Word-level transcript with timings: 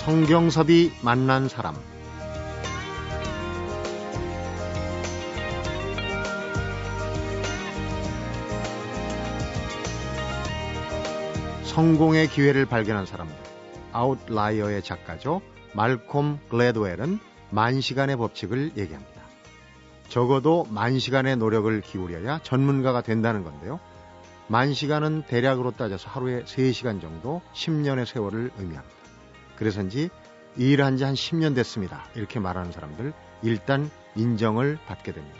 성경섭이 0.00 0.92
만난 1.02 1.46
사람 1.46 1.74
성공의 11.64 12.28
기회를 12.28 12.64
발견한 12.64 13.04
사람들 13.04 13.36
아웃라이어의 13.92 14.82
작가죠 14.82 15.42
말콤 15.74 16.38
글래드웰은 16.48 17.20
만 17.50 17.80
시간의 17.82 18.16
법칙을 18.16 18.72
얘기합니다. 18.78 19.20
적어도 20.08 20.66
만 20.70 20.98
시간의 20.98 21.36
노력을 21.36 21.78
기울여야 21.82 22.40
전문가가 22.42 23.02
된다는 23.02 23.44
건데요. 23.44 23.78
만 24.48 24.72
시간은 24.72 25.24
대략으로 25.28 25.72
따져서 25.72 26.08
하루에 26.08 26.42
3시간 26.44 27.02
정도 27.02 27.42
10년의 27.52 28.06
세월을 28.06 28.50
의미합니다. 28.56 28.99
그래서인지 29.60 30.08
일한 30.56 30.96
지 30.96 31.04
한 31.04 31.14
10년 31.14 31.54
됐습니다. 31.54 32.04
이렇게 32.16 32.40
말하는 32.40 32.72
사람들 32.72 33.12
일단 33.42 33.88
인정을 34.16 34.78
받게 34.86 35.12
됩니다. 35.12 35.38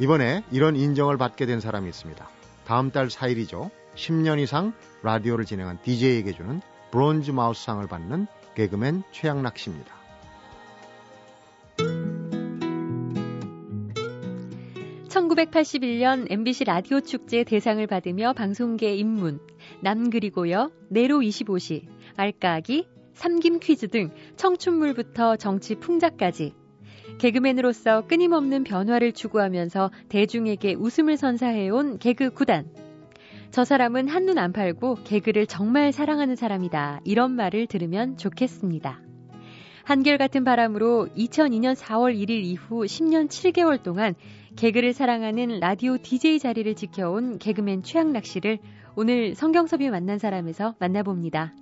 이번에 0.00 0.42
이런 0.50 0.76
인정을 0.76 1.16
받게 1.16 1.46
된 1.46 1.60
사람이 1.60 1.88
있습니다. 1.88 2.28
다음 2.66 2.90
달 2.90 3.08
4일이죠. 3.08 3.70
10년 3.94 4.38
이상 4.40 4.72
라디오를 5.02 5.44
진행한 5.44 5.78
DJ에게 5.82 6.32
주는 6.32 6.60
브론즈 6.90 7.30
마우스상을 7.30 7.86
받는 7.86 8.26
개그맨 8.54 9.04
최양락 9.12 9.56
씨입니다. 9.56 9.94
1981년 15.08 16.30
MBC 16.30 16.64
라디오 16.64 17.00
축제 17.00 17.44
대상을 17.44 17.84
받으며 17.86 18.32
방송계 18.34 18.94
입문, 18.96 19.40
남 19.80 20.10
그리고요, 20.10 20.70
내로 20.90 21.20
25시, 21.20 21.86
알까기, 22.16 22.86
삼김 23.18 23.58
퀴즈 23.58 23.88
등 23.88 24.10
청춘물부터 24.36 25.34
정치 25.36 25.74
풍자까지 25.74 26.54
개그맨으로서 27.18 28.06
끊임없는 28.06 28.62
변화를 28.62 29.10
추구하면서 29.10 29.90
대중에게 30.08 30.74
웃음을 30.74 31.16
선사해온 31.16 31.98
개그 31.98 32.30
구단. 32.30 32.70
저 33.50 33.64
사람은 33.64 34.06
한눈 34.06 34.38
안 34.38 34.52
팔고 34.52 34.98
개그를 35.02 35.46
정말 35.46 35.90
사랑하는 35.90 36.36
사람이다. 36.36 37.00
이런 37.02 37.32
말을 37.32 37.66
들으면 37.66 38.16
좋겠습니다. 38.16 39.00
한결같은 39.82 40.44
바람으로 40.44 41.08
2002년 41.16 41.74
4월 41.74 42.14
1일 42.16 42.30
이후 42.30 42.84
10년 42.84 43.28
7개월 43.28 43.82
동안 43.82 44.14
개그를 44.54 44.92
사랑하는 44.92 45.58
라디오 45.58 45.98
DJ 45.98 46.38
자리를 46.38 46.72
지켜온 46.76 47.38
개그맨 47.40 47.82
최양락 47.82 48.26
씨를 48.26 48.58
오늘 48.94 49.34
성경섭이 49.34 49.90
만난 49.90 50.18
사람에서 50.18 50.76
만나봅니다. 50.78 51.52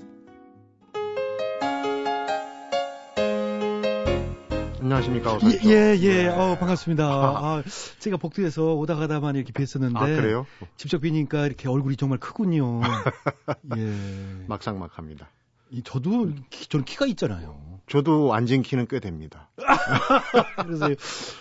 안녕하십니까. 4.86 5.34
어서 5.34 5.48
예, 5.64 5.96
예, 5.96 5.98
예. 6.00 6.26
어, 6.28 6.56
반갑습니다. 6.58 7.04
아, 7.10 7.62
제가 7.98 8.16
복도에서 8.18 8.74
오다 8.74 8.94
가다만 8.94 9.34
이렇게 9.34 9.52
뵀었는데. 9.52 9.96
아, 9.96 10.06
그래요? 10.06 10.46
직접 10.76 11.00
뵈니까 11.00 11.46
이렇게 11.46 11.68
얼굴이 11.68 11.96
정말 11.96 12.18
크군요. 12.20 12.80
예. 13.76 14.44
막상막합니다. 14.46 15.28
이, 15.70 15.82
저도, 15.82 16.30
키, 16.50 16.68
저는 16.68 16.84
키가 16.84 17.06
있잖아요. 17.06 17.80
저도 17.88 18.32
앉은 18.32 18.62
키는 18.62 18.86
꽤 18.88 19.00
됩니다. 19.00 19.50
그래서, 20.62 20.88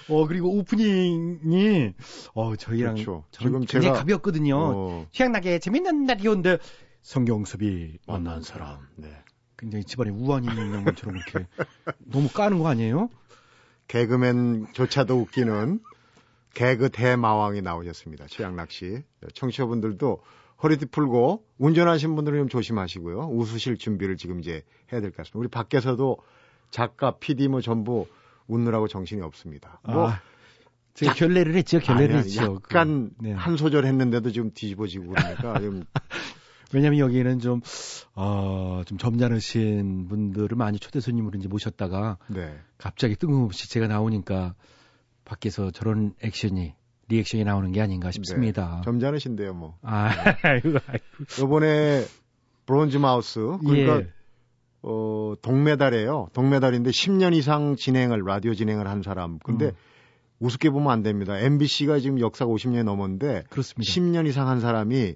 어, 0.10 0.26
그리고 0.28 0.58
오프닝이, 0.58 1.94
어, 2.34 2.56
저희랑. 2.56 2.96
그렇죠. 2.96 3.26
지금 3.30 3.60
굉장히 3.60 3.86
제가, 3.86 4.00
가볍거든요. 4.00 4.58
어... 4.58 5.08
희한하게 5.11 5.60
재밌는 5.60 6.05
날이었는데, 6.05 6.58
성경섭이 7.04 8.00
만난 8.08 8.42
사람. 8.42 8.80
네. 8.95 9.10
굉장히 9.58 9.86
집안에 9.86 10.10
우환이 10.10 10.48
있는 10.48 10.84
것처럼 10.84 11.16
이렇게 11.16 11.48
너무 12.00 12.28
까는 12.28 12.60
거 12.60 12.67
아니에요? 12.67 13.10
개그맨조차도 13.88 15.16
웃기는 15.22 15.80
개그 16.54 16.90
대마왕이 16.90 17.62
나오셨습니다. 17.62 18.28
최양락 18.28 18.72
씨. 18.72 19.04
청취자분들도 19.34 20.22
허리띠 20.64 20.86
풀고 20.88 21.44
운전하신 21.58 22.16
분들은 22.16 22.40
좀 22.40 22.50
조심하시고요. 22.50 23.28
웃으실 23.30 23.78
준비를 23.78 24.16
지금 24.18 24.40
이제 24.40 24.64
해야 24.92 25.02
될 25.02 25.12
것 25.12 25.18
같습니다. 25.18 25.40
우리 25.40 25.48
밖에서도 25.50 26.18
작가, 26.72 27.18
PD 27.18 27.50
뭐 27.50 27.62
전부 27.62 28.08
웃느라고 28.48 28.88
정신이 28.88 29.22
없습니다. 29.22 29.80
뭐 29.84 30.10
아, 30.10 30.22
제가 30.94 31.10
약, 31.12 31.17
결례를 31.17 31.56
했죠. 31.56 31.80
결례를 31.80 32.16
아니, 32.16 32.26
했죠. 32.26 32.56
약간 32.64 33.12
그, 33.20 33.23
네. 33.23 33.34
한 33.34 33.58
소절 33.58 33.86
했는데도 33.86 34.32
지금 34.32 34.52
뒤집어지고 34.54 35.10
그러니까 35.10 35.60
좀 35.60 35.84
왜냐면 36.75 36.99
하 36.99 37.05
여기는 37.05 37.39
좀, 37.39 37.61
어, 38.15 38.81
좀 38.86 38.97
점잖으신 38.97 40.08
분들을 40.09 40.55
많이 40.58 40.77
초대 40.77 40.99
손님으로 40.99 41.39
이제 41.39 41.47
모셨다가 41.47 42.17
네. 42.27 42.53
갑자기 42.77 43.15
뜬금없이 43.15 43.69
제가 43.69 43.87
나오니까 43.87 44.55
밖에서 45.23 45.71
저런 45.71 46.13
액션이 46.21 46.75
리액션이 47.08 47.45
나오는 47.45 47.71
게 47.71 47.81
아닌가 47.81 48.11
싶습니다. 48.11 48.77
네. 48.77 48.81
점잖으신데요, 48.83 49.53
뭐. 49.53 49.77
아, 49.83 50.09
아이고. 50.43 50.80
요번에 51.39 52.03
브론즈 52.65 52.97
마우스 52.97 53.39
그러니까 53.63 53.99
예. 53.99 54.07
어, 54.81 55.33
동메달이에요. 55.42 56.30
동메달인데 56.33 56.89
10년 56.89 57.33
이상 57.36 57.75
진행을 57.75 58.23
라디오 58.25 58.53
진행을 58.53 58.87
한 58.87 59.02
사람. 59.02 59.39
근데 59.39 59.67
음. 59.67 59.71
우습게 60.39 60.71
보면 60.71 60.92
안 60.92 61.03
됩니다. 61.03 61.39
MBC가 61.39 61.99
지금 61.99 62.19
역사가 62.19 62.52
50년이 62.52 62.83
넘었는데 62.83 63.45
그렇습니다. 63.49 63.89
10년 63.89 64.27
이상 64.27 64.49
한 64.49 64.59
사람이 64.59 65.15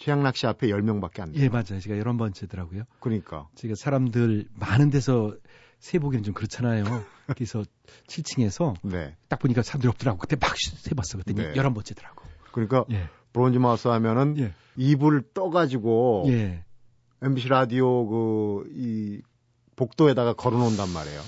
최양락 0.00 0.36
씨 0.36 0.46
앞에 0.46 0.66
10명밖에 0.68 1.20
안 1.20 1.32
돼요. 1.32 1.44
예, 1.44 1.48
맞아요. 1.48 1.78
제가 1.80 1.96
여러 1.98 2.16
번째더라고요. 2.16 2.84
그러니까. 2.98 3.48
제가 3.54 3.74
사람들 3.76 4.46
많은 4.54 4.90
데서 4.90 5.36
세 5.78 5.98
보기는 5.98 6.24
좀 6.24 6.34
그렇잖아요. 6.34 6.84
그래서 7.36 7.62
7층에서 8.08 8.74
네. 8.82 9.16
딱 9.28 9.38
보니까 9.38 9.62
사람들이 9.62 9.88
없더라고. 9.90 10.18
그때 10.18 10.36
막 10.40 10.56
세봤어. 10.56 11.18
그랬더니 11.18 11.48
네. 11.48 11.52
11번째더라고. 11.54 12.22
그러니까 12.50 12.84
예. 12.90 13.08
브론즈 13.32 13.58
마우스 13.58 13.86
하면은 13.88 14.36
예. 14.38 14.52
이불 14.76 15.22
떠가지고 15.32 16.24
예. 16.28 16.64
MBC 17.22 17.48
라디오 17.48 18.08
그 18.08 18.64
이 18.74 19.20
복도에다가 19.80 20.34
걸어놓는단 20.34 20.90
말이에요. 20.90 21.20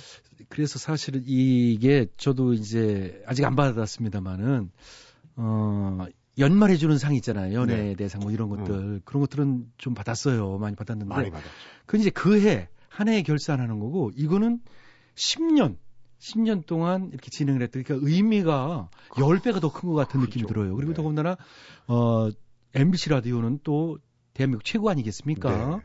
그래서 0.51 0.79
사실은 0.79 1.23
이게 1.25 2.07
저도 2.19 2.53
이제 2.53 3.23
아직 3.27 3.45
안 3.47 3.57
받았습니다만은 3.57 4.71
어 5.37 6.07
연말에 6.39 6.77
주는 6.77 6.97
상 6.99 7.15
있잖아요. 7.15 7.55
연예 7.55 7.75
네. 7.77 7.95
대상 7.95 8.21
뭐 8.23 8.31
이런 8.33 8.49
것들. 8.49 8.75
음. 8.75 9.01
그런 9.05 9.21
것들은 9.21 9.67
좀 9.79 9.95
받았어요. 9.95 10.59
많이 10.59 10.77
받았는데. 10.77 11.09
많이 11.09 11.31
받았죠. 11.31 11.51
그 11.87 11.99
이제 11.99 12.11
그 12.11 12.41
해, 12.41 12.69
한 12.89 13.09
해에 13.09 13.23
결산하는 13.23 13.79
거고, 13.81 14.11
이거는 14.17 14.61
10년, 15.15 15.77
10년 16.21 16.65
동안 16.67 17.11
이렇게 17.13 17.29
진행을 17.31 17.61
했더니 17.63 17.85
그러니까 17.85 18.09
의미가 18.09 18.89
10배가 19.11 19.61
더 19.61 19.71
큰 19.71 19.91
것 19.91 19.97
같은 19.97 20.21
그렇죠. 20.21 20.39
느낌이 20.39 20.47
들어요. 20.47 20.75
그리고 20.75 20.93
네. 20.93 20.97
더군다나, 20.97 21.37
어, 21.87 22.29
MBC 22.75 23.11
라디오는 23.11 23.61
또 23.63 23.99
대한민국 24.33 24.65
최고 24.65 24.89
아니겠습니까? 24.89 25.77
네. 25.77 25.83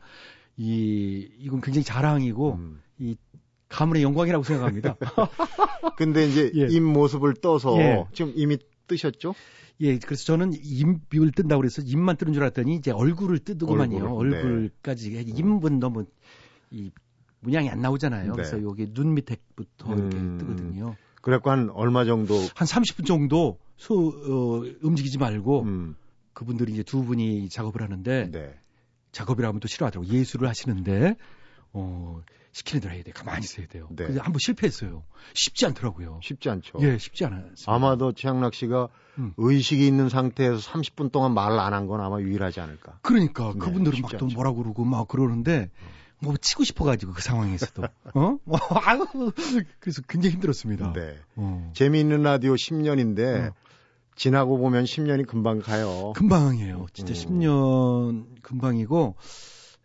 이, 0.55 1.29
이건 1.39 1.59
굉장히 1.61 1.83
자랑이고, 1.83 2.53
음. 2.53 2.81
이 2.99 3.17
가문의 3.67 4.01
영광이라고 4.03 4.45
생각합니다. 4.45 4.95
근데 5.97 6.25
이제 6.25 6.51
예. 6.55 6.67
입 6.69 6.79
모습을 6.81 7.33
떠서 7.35 7.77
예. 7.79 8.05
지금 8.13 8.31
이미 8.37 8.57
뜨셨죠? 8.87 9.35
예, 9.81 9.97
그래서 9.99 10.23
저는 10.25 10.53
입을 10.53 11.31
뜬다고 11.31 11.61
그래서 11.61 11.81
입만 11.81 12.17
뜨는 12.17 12.33
줄 12.33 12.43
알았더니 12.43 12.75
이제 12.75 12.91
얼굴을 12.91 13.39
뜨더구만요. 13.39 14.15
얼굴, 14.15 14.37
얼굴까지. 14.37 15.11
네. 15.11 15.21
입은 15.21 15.79
너무 15.79 16.05
이 16.71 16.91
문양이 17.41 17.69
안 17.69 17.81
나오잖아요. 17.81 18.25
네. 18.25 18.31
그래서 18.31 18.61
여기 18.63 18.91
눈 18.91 19.13
밑에부터 19.13 19.93
음... 19.93 19.97
이렇게 19.97 20.17
뜨거든요. 20.17 20.95
그래갖고 21.21 21.51
한 21.51 21.69
얼마 21.71 22.05
정도? 22.05 22.35
한 22.55 22.67
30분 22.67 23.05
정도 23.05 23.59
소, 23.75 24.09
어, 24.09 24.63
움직이지 24.81 25.17
말고 25.17 25.63
음. 25.63 25.95
그분들이 26.33 26.73
이제 26.73 26.83
두 26.83 27.03
분이 27.03 27.49
작업을 27.49 27.81
하는데 27.81 28.31
네. 28.31 28.59
작업이라 29.11 29.47
하면 29.49 29.59
또 29.59 29.67
싫어하더라고. 29.67 30.11
예술을 30.11 30.47
하시는데 30.47 31.15
어, 31.73 32.21
대로 32.63 32.93
해야 32.93 33.03
돼. 33.03 33.11
가만히 33.11 33.43
있어야 33.43 33.67
돼요. 33.67 33.87
네. 33.91 34.05
근데 34.05 34.19
한번 34.19 34.39
실패했어요. 34.39 35.03
쉽지 35.33 35.65
않더라고요. 35.67 36.19
쉽지 36.23 36.49
않죠. 36.49 36.79
예, 36.81 36.97
쉽지 36.97 37.25
않아요. 37.25 37.45
아마도 37.65 38.11
최양락 38.13 38.53
씨가 38.53 38.87
음. 39.19 39.33
의식이 39.37 39.85
있는 39.85 40.09
상태에서 40.09 40.57
30분 40.59 41.11
동안 41.11 41.33
말을 41.33 41.59
안 41.59 41.73
한 41.73 41.87
건 41.87 42.01
아마 42.01 42.19
유일하지 42.19 42.59
않을까. 42.59 42.99
그러니까 43.01 43.51
네, 43.53 43.59
그분들은 43.59 44.01
막 44.01 44.17
또 44.17 44.27
뭐라 44.27 44.51
그러고 44.53 44.83
막 44.85 45.07
그러는데 45.07 45.69
뭐 46.19 46.35
치고 46.35 46.63
싶어가지고 46.63 47.13
그 47.13 47.21
상황에서도 47.21 47.83
어? 48.15 48.37
뭐, 48.43 48.59
아유 48.83 49.05
그래서 49.79 50.01
굉장히 50.07 50.33
힘들었습니다. 50.35 50.93
네. 50.93 51.17
어. 51.35 51.71
재미있는 51.75 52.23
라디오 52.23 52.53
10년인데 52.55 53.49
어. 53.51 53.53
지나고 54.15 54.57
보면 54.57 54.85
10년이 54.85 55.27
금방 55.27 55.59
가요. 55.59 56.13
금방이에요. 56.15 56.87
진짜 56.93 57.13
음. 57.13 57.39
10년 57.39 58.41
금방이고 58.41 59.15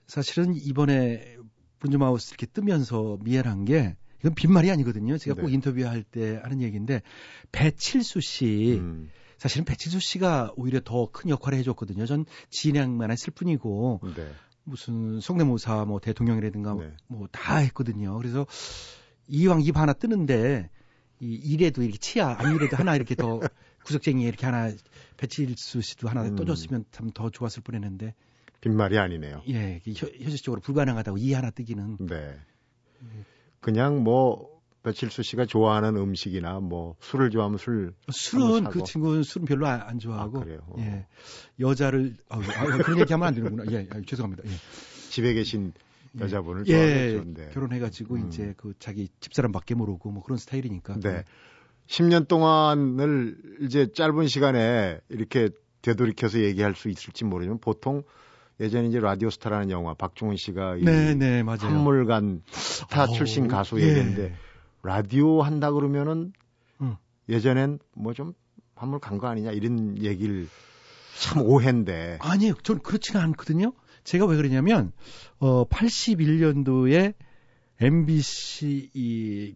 사실은 0.06 0.54
이번에 0.54 1.36
브론즈마우스 1.82 2.30
이렇게 2.30 2.46
뜨면서 2.46 3.18
미안한 3.22 3.64
게 3.64 3.96
이건 4.20 4.34
빈말이 4.34 4.70
아니거든요. 4.70 5.18
제가 5.18 5.34
네. 5.34 5.42
꼭 5.42 5.52
인터뷰할 5.52 6.04
때 6.04 6.38
하는 6.42 6.62
얘기인데 6.62 7.02
배칠수 7.50 8.20
씨 8.20 8.78
음. 8.78 9.10
사실은 9.36 9.64
배칠수 9.64 9.98
씨가 9.98 10.52
오히려 10.56 10.80
더 10.84 11.06
큰 11.10 11.30
역할을 11.30 11.58
해줬거든요. 11.58 12.06
전 12.06 12.24
진행만 12.50 13.10
했을 13.10 13.32
뿐이고 13.32 14.00
네. 14.14 14.32
무슨 14.62 15.20
성대모사 15.20 15.84
뭐 15.86 15.98
대통령이라든가 15.98 16.74
네. 16.74 16.92
뭐다 17.08 17.56
했거든요. 17.58 18.16
그래서 18.16 18.46
이왕 19.26 19.62
입 19.62 19.76
하나 19.76 19.92
뜨는데 19.92 20.70
이 21.18 21.34
일에도 21.34 21.82
이렇게 21.82 21.98
치아 21.98 22.36
안 22.38 22.54
일에도 22.54 22.76
하나 22.76 22.94
이렇게 22.94 23.16
더 23.16 23.40
구석쟁이에 23.84 24.28
이렇게 24.28 24.46
하나 24.46 24.70
배칠수 25.16 25.82
씨도 25.82 26.08
하나 26.08 26.22
음. 26.22 26.36
떠줬으면 26.36 26.84
참 26.92 27.10
더 27.12 27.28
좋았을 27.28 27.64
뻔했는데 27.64 28.14
빈말이 28.62 28.96
아니네요. 28.98 29.42
예 29.48 29.80
현- 29.84 30.10
현실적으로 30.18 30.60
불가능하다고 30.62 31.18
이 31.18 31.32
하나 31.34 31.50
뜨기는 31.50 31.98
네. 32.00 32.34
그냥 33.60 34.02
뭐 34.02 34.50
배칠수 34.82 35.22
씨가 35.22 35.46
좋아하는 35.46 35.96
음식이나 35.96 36.60
뭐 36.60 36.96
술을 37.00 37.30
좋아하면 37.30 37.58
술 37.58 37.92
술은 38.10 38.64
그. 38.64 38.82
친구는 38.82 39.22
술은 39.24 39.46
별로 39.46 39.66
안, 39.66 39.80
안 39.82 39.98
좋아하고 39.98 40.40
아, 40.40 40.44
그래요? 40.44 40.60
어. 40.68 40.74
예 40.78 41.06
여자를 41.60 42.16
아, 42.28 42.38
아, 42.38 42.76
그런 42.78 42.98
얘기하면 43.00 43.28
안 43.28 43.34
되는구나 43.34 43.64
예 43.72 43.86
아, 43.90 44.00
죄송합니다 44.06 44.42
예. 44.48 44.52
집에 45.10 45.34
계신 45.34 45.72
여자분을 46.20 46.64
예, 46.68 46.72
좋아하겠죠. 47.16 47.34
네. 47.42 47.50
결혼해가지고 47.52 48.14
음. 48.16 48.28
이제 48.28 48.54
그 48.56 48.74
자기 48.78 49.08
집사람밖에 49.20 49.74
모르고 49.74 50.10
뭐 50.10 50.22
그런 50.22 50.38
스타일이니까 50.38 51.00
네. 51.00 51.24
10년 51.86 52.28
동안을 52.28 53.36
이제 53.62 53.90
짧은 53.92 54.26
시간에 54.28 55.00
이렇게 55.08 55.48
되돌이켜서 55.82 56.38
얘기할 56.40 56.74
수 56.76 56.88
있을지 56.88 57.24
모르지만 57.24 57.58
보통 57.58 58.02
예전에 58.60 58.88
이제 58.88 59.00
라디오스타라는 59.00 59.70
영화 59.70 59.94
박종훈 59.94 60.36
씨가 60.36 60.76
이 60.76 60.84
네, 60.84 61.14
네, 61.14 61.42
맞아요. 61.42 61.60
한물간 61.62 62.42
스타 62.50 63.04
어우, 63.04 63.14
출신 63.14 63.48
가수 63.48 63.80
예. 63.80 63.88
얘기인데 63.88 64.34
라디오 64.82 65.42
한다 65.42 65.70
그러면은 65.72 66.32
음. 66.80 66.96
예전엔 67.28 67.78
뭐 67.94 68.12
좀 68.14 68.34
한물 68.74 68.98
간 69.00 69.18
거 69.18 69.28
아니냐 69.28 69.52
이런 69.52 69.96
얘기를 70.02 70.48
참 71.20 71.42
오해인데 71.42 72.18
아니요, 72.20 72.54
전 72.62 72.80
그렇지는 72.80 73.20
않거든요. 73.20 73.72
제가 74.04 74.26
왜 74.26 74.36
그러냐면 74.36 74.92
어 75.38 75.64
81년도에 75.68 77.14
MBC 77.80 78.90
이 78.94 79.54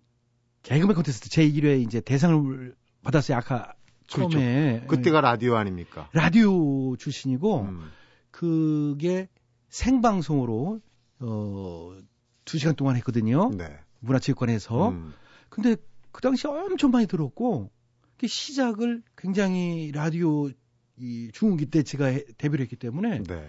개그맨 0.63 0.95
콘테스트 0.97 1.29
제1회 1.29 1.83
이제 1.83 2.01
대상을 2.01 2.75
받았어요. 3.03 3.37
아까 3.39 3.75
처음에 4.09 4.81
그렇죠. 4.81 4.87
그때가 4.89 5.21
라디오 5.21 5.57
아닙니까? 5.57 6.09
라디오 6.13 6.97
출신이고 6.97 7.61
음. 7.63 7.91
그게 8.37 9.29
생방송으로 9.71 10.81
어 11.21 11.97
2시간 12.44 12.77
동안 12.77 12.97
했거든요. 12.97 13.50
네. 13.56 13.79
문화체육관에서. 14.00 14.91
음. 14.91 15.15
근데 15.49 15.75
그 16.12 16.21
당시 16.21 16.47
엄청 16.47 16.91
많이 16.91 17.06
들었고 17.06 17.71
그 18.19 18.27
시작을 18.27 19.03
굉장히 19.17 19.91
라디오 19.93 20.50
이 20.99 21.31
중흥기 21.33 21.67
때 21.67 21.83
제가 21.83 22.06
해- 22.06 22.25
데뷔를 22.37 22.62
했기 22.65 22.77
때문에 22.77 23.23
네. 23.23 23.49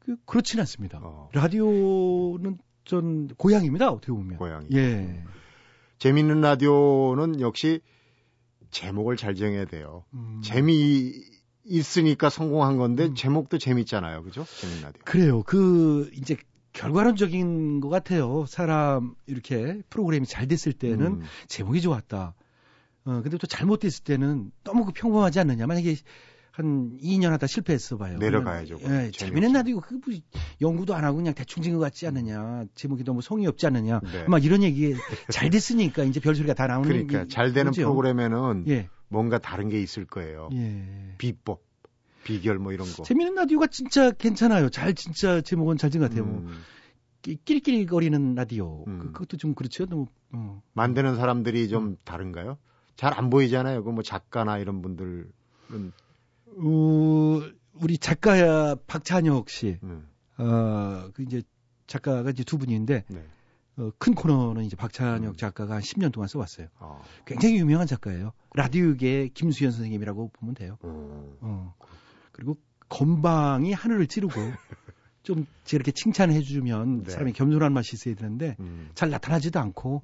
그 0.00 0.16
그렇지는 0.26 0.60
않습니다. 0.62 1.00
어. 1.02 1.30
라디오는 1.32 2.58
전 2.84 3.28
고향입니다. 3.28 3.90
어떻게 3.90 4.12
보면. 4.12 4.36
고향이. 4.36 4.66
예. 4.72 5.24
재밌는 5.98 6.42
라디오는 6.42 7.40
역시 7.40 7.80
제목을 8.70 9.16
잘 9.16 9.34
정해야 9.34 9.64
돼요. 9.64 10.04
음, 10.12 10.40
재미 10.44 11.14
있으니까 11.66 12.30
성공한 12.30 12.76
건데 12.76 13.06
음. 13.06 13.14
제목도 13.14 13.58
재밌잖아요. 13.58 14.22
그죠? 14.22 14.44
재밌는 14.60 14.82
라디오. 14.82 15.02
그래요. 15.04 15.42
그 15.42 16.10
이제 16.14 16.36
결과론적인 16.72 17.80
것 17.80 17.88
같아요. 17.88 18.44
사람 18.46 19.14
이렇게 19.26 19.80
프로그램이 19.90 20.26
잘 20.26 20.46
됐을 20.46 20.72
때는 20.72 21.06
음. 21.06 21.22
제목이 21.48 21.80
좋았다. 21.80 22.34
어 23.06 23.20
근데 23.22 23.38
또 23.38 23.46
잘못됐을 23.46 24.04
때는 24.04 24.50
너무 24.64 24.84
그 24.84 24.92
평범하지 24.92 25.40
않느냐. 25.40 25.66
만약에 25.66 25.96
한 26.50 26.98
2년 27.02 27.30
하다 27.30 27.46
실패했어 27.46 27.98
봐요. 27.98 28.16
내려가야죠, 28.18 28.78
예. 28.82 29.10
재미는 29.12 29.52
라디오 29.52 29.78
그 29.80 29.94
뭐, 29.94 30.14
연구도 30.62 30.94
안 30.94 31.04
하고 31.04 31.18
그냥 31.18 31.34
대충 31.34 31.62
진것 31.62 31.80
같지 31.80 32.06
않느냐. 32.06 32.64
제목이 32.74 33.04
너무 33.04 33.20
성의 33.20 33.46
없지 33.46 33.66
않느냐. 33.66 34.00
네. 34.00 34.24
막 34.26 34.42
이런 34.42 34.62
얘기 34.62 34.94
잘 35.30 35.50
됐으니까 35.50 36.04
이제 36.04 36.18
별소리가 36.18 36.54
다 36.54 36.66
나오는 36.66 36.88
그러니까 36.88 37.22
이- 37.24 37.28
잘 37.28 37.52
되는 37.52 37.70
거죠. 37.72 37.82
프로그램에는 37.82 38.64
예. 38.68 38.88
뭔가 39.08 39.38
다른 39.38 39.68
게 39.68 39.80
있을 39.80 40.04
거예요. 40.04 40.48
예. 40.52 41.14
비법, 41.18 41.62
비결 42.24 42.58
뭐 42.58 42.72
이런 42.72 42.86
거. 42.92 43.02
재미있는 43.04 43.34
라디오가 43.36 43.66
진짜 43.68 44.10
괜찮아요. 44.10 44.68
잘 44.68 44.94
진짜 44.94 45.40
제목은 45.40 45.76
잘 45.76 45.90
진 45.90 46.00
것 46.00 46.08
같아요. 46.10 46.24
뭐 46.26 46.38
음, 46.40 46.62
끼- 47.22 47.36
끼리끼리거리는 47.44 48.34
라디오. 48.34 48.84
음. 48.86 48.98
그, 48.98 49.12
그것도 49.12 49.36
좀 49.36 49.54
그렇죠. 49.54 49.86
너무 49.86 50.06
어. 50.32 50.62
만드는 50.72 51.16
사람들이 51.16 51.64
음. 51.64 51.68
좀 51.68 51.96
다른가요? 52.04 52.58
잘 52.96 53.12
안 53.16 53.30
보이잖아요. 53.30 53.84
그 53.84 53.90
뭐 53.90 54.02
작가나 54.02 54.58
이런 54.58 54.80
분들은 54.82 55.30
어, 56.58 57.42
우리 57.74 57.98
작가 57.98 58.74
박찬혁 58.86 59.50
씨, 59.50 59.78
음, 59.82 60.08
어, 60.38 61.10
그 61.12 61.22
이제 61.22 61.42
작가가 61.86 62.30
이제 62.30 62.42
두 62.44 62.56
분인데 62.58 63.04
네. 63.08 63.24
어, 63.78 63.90
큰 63.98 64.14
코너는 64.14 64.64
이제 64.64 64.76
박찬혁 64.76 65.34
음. 65.34 65.36
작가가 65.36 65.74
한 65.74 65.82
10년 65.82 66.12
동안 66.12 66.28
써왔어요. 66.28 66.68
어, 66.78 67.02
굉장히 67.26 67.56
유명한 67.58 67.86
작가예요. 67.86 68.32
라디오계 68.54 69.28
김수현 69.34 69.70
선생님이라고 69.70 70.30
보면 70.32 70.54
돼요. 70.54 70.78
어, 70.82 71.36
어. 71.40 71.74
그리고 72.32 72.56
건방이 72.88 73.72
하늘을 73.72 74.06
찌르고 74.06 74.34
좀 75.22 75.44
이렇게 75.72 75.90
칭찬해 75.90 76.40
주면 76.40 77.02
네. 77.02 77.10
사람이 77.10 77.32
겸손한 77.32 77.72
맛이 77.72 77.96
있어야 77.96 78.14
되는데 78.14 78.56
음. 78.60 78.90
잘 78.94 79.10
나타나지도 79.10 79.58
않고 79.58 80.02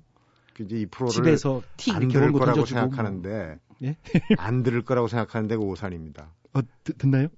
그 0.55 0.65
이제 0.65 0.77
이 0.77 0.87
프로를 0.87 1.13
집에서 1.13 1.63
티안 1.77 2.03
이렇게 2.03 2.15
들을 2.15 2.33
거라고 2.33 2.53
던져주고 2.55 2.81
뭐. 2.81 2.89
생각하는데 2.89 3.59
예? 3.85 3.97
안 4.37 4.63
들을 4.63 4.83
거라고 4.83 5.09
생각하는데 5.09 5.57
그 5.57 5.63
오산입니다. 5.63 6.33
어, 6.55 6.61
듣, 6.85 6.99
듣나요? 6.99 7.29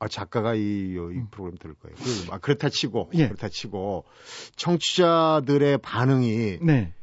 아, 0.00 0.08
작가가 0.08 0.54
이, 0.54 0.60
이 0.60 0.96
음. 0.96 1.28
프로그램 1.30 1.58
들을 1.58 1.74
거예요. 1.74 1.94
그, 1.96 2.32
아, 2.32 2.38
그렇다 2.38 2.70
치고, 2.70 3.10
예. 3.14 3.28
그렇다 3.28 3.50
치고, 3.50 4.04
청취자들의 4.56 5.76
반응이 5.78 6.58
네. 6.62 6.94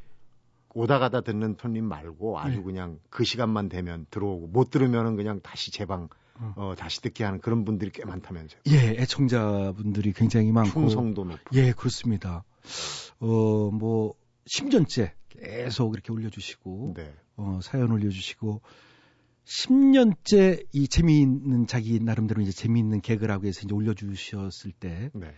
오다 0.74 0.98
가다 0.98 1.22
듣는 1.22 1.56
손님 1.62 1.86
말고 1.86 2.40
아주 2.40 2.58
네. 2.58 2.64
그냥 2.64 3.00
그 3.12 3.24
시간만 3.24 3.70
되면 3.70 4.08
들어오고, 4.10 4.48
못 4.48 4.72
들으면은 4.72 5.16
그냥 5.16 5.40
다시 5.42 5.72
재방, 5.72 6.10
어. 6.40 6.54
어, 6.56 6.76
다시 6.76 7.00
듣게 7.02 7.24
하는 7.24 7.40
그런 7.40 7.66
분들이 7.66 7.92
꽤 7.92 8.04
많다면서요. 8.04 8.62
예, 8.70 9.02
애청자분들이 9.02 10.14
굉장히 10.14 10.52
많고 10.52 10.72
충성도 10.72 11.24
높고. 11.24 11.56
예, 11.56 11.74
그렇습니다. 11.74 12.44
어, 13.20 13.28
뭐 13.28 14.16
10년째 14.46 15.12
계속 15.30 15.94
이렇게 15.94 16.12
올려 16.12 16.30
주시고 16.32 16.94
네. 16.98 17.14
어, 17.36 17.60
사연 17.62 17.92
올려 17.92 18.10
주시고 18.10 18.62
10년째 19.48 20.66
이 20.74 20.88
재미있는 20.88 21.68
자기 21.68 22.00
나름대로 22.02 22.42
이제 22.42 22.52
재미있는 22.52 23.00
개그라고 23.02 23.48
해서 23.48 23.62
이제 23.64 23.74
올려주셨을 23.74 24.74
때 24.74 25.10
네. 25.14 25.34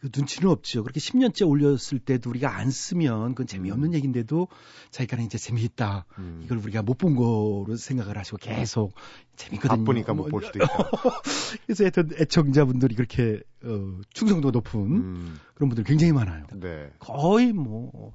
그 0.00 0.10
눈치는 0.14 0.48
없죠. 0.48 0.84
그렇게 0.84 1.00
10년째 1.00 1.48
올렸을 1.48 1.98
때도 2.04 2.30
우리가 2.30 2.56
안 2.56 2.70
쓰면 2.70 3.30
그건 3.30 3.46
재미없는 3.46 3.90
음. 3.90 3.94
얘기인데도 3.94 4.46
자기가는 4.90 5.24
이제 5.24 5.38
재미있다. 5.38 6.04
음. 6.18 6.40
이걸 6.44 6.58
우리가 6.58 6.82
못 6.82 6.98
본 6.98 7.16
거로 7.16 7.76
생각을 7.76 8.18
하시고 8.18 8.36
계속 8.38 8.92
재밌거든요. 9.36 9.84
바쁘니까 9.84 10.14
못 10.14 10.22
뭐, 10.22 10.30
볼 10.30 10.44
수도 10.44 10.58
있다. 10.58 10.68
그래서 11.66 11.84
하여튼 11.84 12.10
애청자분들이 12.20 12.94
그렇게 12.94 13.40
어, 13.64 14.00
충성도 14.12 14.50
높은 14.50 14.80
음. 14.80 15.38
그런 15.54 15.68
분들 15.70 15.84
굉장히 15.84 16.12
많아요. 16.12 16.44
네. 16.54 16.90
거의 16.98 17.52
뭐, 17.52 18.14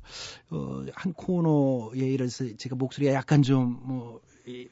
어, 0.51 0.85
한 0.93 1.13
코너에 1.13 1.99
이래서 1.99 2.45
제가 2.57 2.75
목소리가 2.75 3.13
약간 3.13 3.41
좀, 3.41 3.79
뭐, 3.83 4.21
이, 4.45 4.67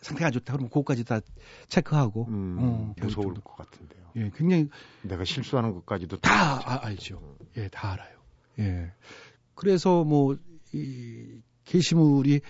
상태가 0.00 0.26
안 0.26 0.32
좋다. 0.32 0.52
그러면 0.54 0.68
그것까지 0.70 1.04
다 1.04 1.20
체크하고, 1.68 2.26
음, 2.28 2.56
어, 2.58 2.94
무서울 3.00 3.26
정도. 3.26 3.40
것 3.42 3.56
같은데요. 3.56 4.00
예, 4.16 4.30
굉장히 4.34 4.68
내가 5.02 5.24
실수하는 5.24 5.72
것까지도 5.74 6.16
다 6.18 6.60
아- 6.64 6.86
알죠. 6.86 7.36
예, 7.56 7.68
다 7.68 7.92
알아요. 7.92 8.18
예. 8.58 8.92
그래서 9.54 10.04
뭐, 10.04 10.36
이, 10.72 11.40
게시물이 11.64 12.40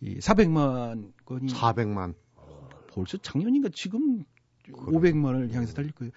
이 0.00 0.14
400만 0.20 1.12
건이 1.24 1.52
400만. 1.52 2.14
벌써 2.92 3.16
작년인가 3.18 3.68
지금 3.74 4.24
500만을 4.70 5.52
향해서 5.52 5.74
달릴 5.74 5.92
거예요. 5.92 6.12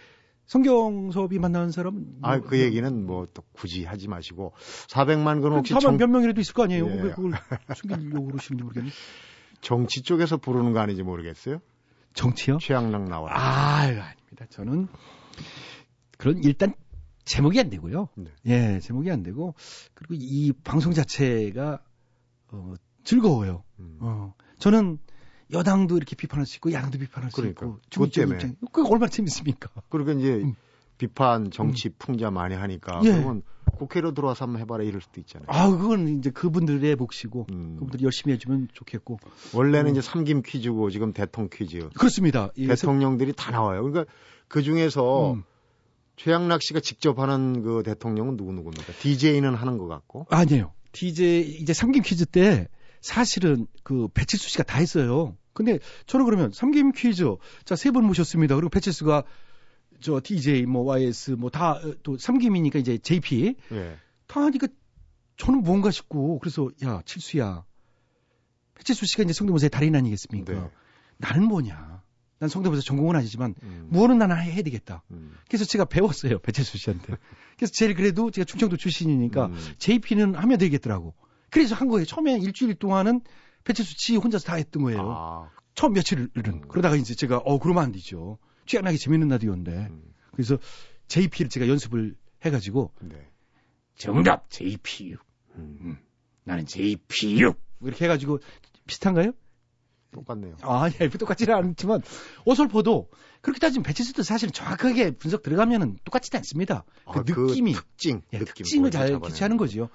성경섭이 0.46 1.40
만나는 1.40 1.72
사람은 1.72 2.18
아, 2.22 2.38
뭐- 2.38 2.48
그 2.48 2.60
얘기는 2.60 3.06
뭐 3.06 3.26
또 3.34 3.44
굳이 3.54 3.86
하지 3.86 4.08
마시고 4.10 4.54
400만 4.90 5.42
건 5.42 5.54
혹시 5.54 5.74
4만 5.74 5.80
정, 5.82 5.98
몇 5.98 6.08
명이라도 6.08 6.42
있을 6.42 6.54
거 6.54 6.64
아니에요? 6.64 6.86
예. 6.90 7.02
왜 7.02 7.12
그걸 7.12 7.32
숨기려고 7.76 8.26
그러시는지 8.28 8.64
모르겠네. 8.64 8.90
정치 9.62 10.02
쪽에서 10.02 10.38
부르는 10.38 10.74
거 10.74 10.80
아닌지 10.80 11.04
모르겠어요. 11.04 11.60
정치요? 12.14 12.58
최양락 12.60 13.06
나와라. 13.06 13.40
아, 13.40 13.82
아닙니다. 13.84 14.46
저는 14.50 14.88
그런 16.18 16.44
일단 16.44 16.74
제목이 17.24 17.60
안 17.60 17.70
되고요. 17.70 18.10
네. 18.16 18.32
예, 18.48 18.80
제목이 18.82 19.10
안 19.12 19.24
되고 19.24 19.54
그리고 19.94 20.16
이 20.18 20.52
방송 20.64 20.94
자체가 20.94 21.82
어, 22.50 22.74
즐거워요. 23.04 23.64
음. 23.80 23.98
어, 24.02 24.34
저는 24.60 24.98
여당도 25.54 25.98
이렇게 25.98 26.16
비판할 26.16 26.46
수 26.46 26.58
있고 26.58 26.72
야당도 26.72 26.98
비판할 27.00 27.32
수 27.32 27.38
그러니까. 27.38 27.66
있고 27.66 27.76
그것 27.76 27.90
중립적인 27.92 28.30
때문에. 28.38 28.50
입장. 28.54 28.68
그게 28.72 28.90
얼마나 28.90 29.10
재밌습니까? 29.10 29.70
그러니까 29.90 30.14
이제 30.20 30.34
음. 30.44 30.56
비판, 31.02 31.50
정치, 31.50 31.90
풍자 31.90 32.30
많이 32.30 32.54
하니까 32.54 33.02
예. 33.04 33.12
그러면 33.12 33.42
국회로 33.78 34.14
들어와서 34.14 34.46
한번 34.46 34.62
해봐라 34.62 34.84
이럴 34.84 35.02
수도 35.02 35.20
있잖아요. 35.20 35.48
아, 35.50 35.68
그건 35.70 36.20
이제 36.20 36.30
그분들의 36.30 36.96
몫이고 36.96 37.48
음. 37.52 37.76
그분들이 37.80 38.04
열심히 38.04 38.34
해주면 38.36 38.68
좋겠고 38.72 39.18
원래는 39.54 39.90
음. 39.90 39.92
이제 39.92 40.02
삼김 40.02 40.44
퀴즈고 40.46 40.92
지금 40.92 41.12
대통령 41.14 41.50
퀴즈. 41.52 41.90
그렇습니다. 41.98 42.50
이 42.56 42.68
대통령들이 42.68 43.34
다 43.36 43.50
나와요. 43.50 43.82
그러니까 43.82 44.06
그 44.48 44.62
중에서 44.62 45.34
음, 45.34 45.44
최양락 46.18 46.62
씨가 46.62 46.82
직접 46.82 47.18
하는 47.18 47.64
그 47.64 47.82
대통령은 47.84 48.38
누구 48.38 48.52
누구입니까? 48.52 48.94
DJ는 49.00 49.56
하는 49.56 49.80
것 49.80 49.88
같고. 49.88 50.28
아니에요. 50.30 50.72
DJ 50.92 51.58
이제 51.62 51.74
삼김 51.74 52.04
퀴즈 52.04 52.28
때 52.28 52.68
사실은 53.00 53.66
그 53.82 54.08
배칠수 54.14 54.48
씨가 54.50 54.64
다 54.64 54.78
했어요. 54.78 55.36
근데 55.54 55.80
저는 56.06 56.26
그러면 56.26 56.52
삼김 56.54 56.92
퀴즈 56.92 57.24
자 57.66 57.76
세 57.76 57.92
분 57.92 58.06
모셨습니다. 58.06 58.54
그리고 58.56 58.70
배칠수가 58.70 59.24
저 60.02 60.20
DJ 60.24 60.66
뭐 60.66 60.84
YS 60.84 61.32
뭐 61.32 61.50
다 61.50 61.80
또 62.04 62.18
삼김이니까 62.18 62.80
이제 62.80 62.98
JP 62.98 63.56
예. 63.72 63.98
다 64.28 64.42
하니까 64.42 64.68
저는 65.38 65.64
뭔가 65.64 65.92
싶고 65.92 66.40
그래서 66.40 66.70
야 66.84 67.02
칠수야 67.06 67.64
배칠수 68.76 69.06
씨가 69.06 69.24
이제 69.24 69.34
성대모사의 69.34 69.70
달인 69.70 69.96
아니겠습니까? 69.96 70.54
네. 70.54 70.70
나는 71.18 71.46
뭐냐? 71.46 72.02
난 72.40 72.50
성대모사 72.50 72.82
전공은 72.82 73.16
아니지만 73.16 73.54
음. 73.62 73.88
무엇은 73.92 74.18
나는 74.18 74.36
해야 74.38 74.62
되겠다. 74.64 75.04
음. 75.12 75.36
그래서 75.48 75.66
제가 75.66 75.86
배웠어요 75.86 76.40
배칠수 76.40 76.78
씨한테. 76.80 77.16
그래서 77.58 77.72
제일 77.74 77.94
그래도 77.94 78.32
제가 78.32 78.46
충청도 78.46 78.78
출신이니까 78.78 79.46
음. 79.48 79.74
JP는 79.78 80.34
하면 80.36 80.58
되겠더라고. 80.58 81.14
그래서 81.52 81.76
한 81.76 81.88
거예요. 81.90 82.06
처음에 82.06 82.40
일주일 82.40 82.74
동안은 82.76 83.22
배칠수 83.64 83.94
씨 83.98 84.16
혼자서 84.16 84.46
다 84.46 84.56
했던 84.56 84.82
거예요. 84.84 85.12
아, 85.12 85.50
처음 85.76 85.94
며칠은. 85.94 86.30
음. 86.36 86.62
그러다가 86.68 86.96
이제 86.96 87.14
제가 87.14 87.38
어 87.38 87.60
그러면 87.60 87.84
안 87.84 87.92
되죠. 87.92 88.40
취향나게 88.72 88.98
재밌는 88.98 89.28
라디오인데. 89.28 89.72
음. 89.72 90.14
그래서 90.32 90.58
JP를 91.08 91.50
제가 91.50 91.68
연습을 91.68 92.16
해가지고 92.44 92.94
네. 93.02 93.30
정답 93.96 94.50
JPU. 94.50 95.18
음. 95.56 95.98
나는 96.46 96.66
JPU. 96.66 97.54
이렇게 97.82 98.06
해가지고 98.06 98.40
비슷한가요? 98.88 99.34
똑같네요. 100.12 100.56
아, 100.62 100.90
예, 101.00 101.10
똑같지는 101.10 101.54
않지만 101.54 102.02
어설퍼도 102.46 103.10
그렇게 103.42 103.60
따지면 103.60 103.84
배치수도 103.84 104.24
사실은 104.24 104.52
정확하게 104.54 105.12
분석 105.12 105.42
들어가면은 105.42 105.98
똑같지는 106.04 106.40
않습니다. 106.40 106.84
그 107.06 107.20
아, 107.20 107.24
느낌이 107.26 107.74
특징, 107.74 108.22
예, 108.34 108.40
느낌 108.40 108.64
특징을 108.64 108.92
잘 108.92 109.08
잡아내는 109.08 109.28
캐치하는 109.28 109.58
거죠. 109.58 109.90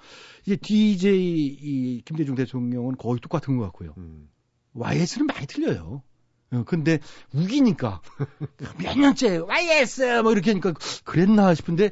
이제 0.45 0.55
DJ 0.55 1.47
이 1.61 2.01
김대중 2.03 2.35
대통령은 2.35 2.97
거의 2.97 3.19
똑같은 3.19 3.57
것 3.57 3.63
같고요. 3.65 3.93
음. 3.97 4.29
YS는 4.73 5.27
많이 5.27 5.45
틀려요. 5.47 6.03
어, 6.51 6.63
근데 6.65 6.99
우기니까 7.33 8.01
몇 8.81 8.97
년째 8.97 9.37
YS 9.37 10.21
뭐 10.23 10.31
이렇게 10.31 10.51
하니까 10.51 10.73
그랬나 11.03 11.53
싶은데 11.53 11.91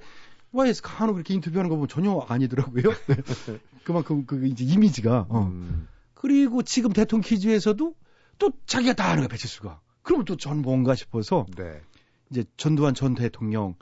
YS 0.51 0.81
간혹 0.81 1.15
그렇게 1.15 1.33
인터뷰하는 1.33 1.69
거 1.69 1.75
보면 1.75 1.87
전혀 1.89 2.17
아니더라고요. 2.29 2.83
그만큼 3.83 4.25
그 4.25 4.47
이제 4.47 4.63
이미지가. 4.63 5.25
어. 5.29 5.41
음. 5.51 5.87
그리고 6.13 6.63
지금 6.63 6.93
대통령 6.93 7.21
퀴즈에서도 7.27 7.93
또 8.39 8.51
자기가 8.65 8.93
다 8.93 9.09
하는 9.09 9.19
거야 9.21 9.27
배치수가. 9.27 9.79
그러면 10.01 10.25
또 10.25 10.35
전 10.37 10.61
뭔가 10.61 10.95
싶어서 10.95 11.45
네. 11.57 11.81
이제 12.29 12.45
전두환 12.57 12.93
전 12.93 13.15
대통령은 13.15 13.75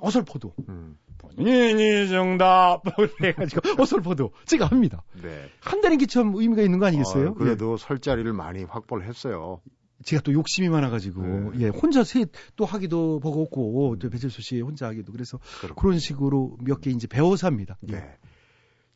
어설퍼도 0.00 0.54
음. 0.68 0.96
본인이 1.18 2.08
정답 2.08 2.82
해가지고 3.22 3.82
어설퍼도 3.82 4.32
제가 4.46 4.66
합니다. 4.66 5.02
네. 5.22 5.50
한다는 5.60 5.98
게 5.98 6.06
참 6.06 6.32
의미가 6.34 6.62
있는 6.62 6.78
거 6.78 6.86
아니겠어요? 6.86 7.30
어, 7.30 7.34
그래도 7.34 7.76
설 7.76 7.98
자리를 7.98 8.32
많이 8.32 8.64
확보를 8.64 9.06
했어요. 9.06 9.60
예. 10.02 10.04
제가 10.04 10.22
또 10.22 10.32
욕심이 10.32 10.68
많아가지고 10.68 11.22
네. 11.22 11.50
예 11.60 11.68
혼자 11.68 12.04
셋또 12.04 12.64
하기도 12.64 13.20
버겁고 13.20 13.96
또 13.98 14.10
배철수 14.10 14.42
씨 14.42 14.60
혼자 14.60 14.86
하기도 14.88 15.12
그래서 15.12 15.38
그렇군요. 15.60 15.74
그런 15.80 15.98
식으로 15.98 16.56
몇 16.60 16.80
개 16.80 16.90
이제 16.90 17.06
배워서 17.06 17.46
합니다. 17.46 17.78
예. 17.88 17.92
네. 17.92 18.16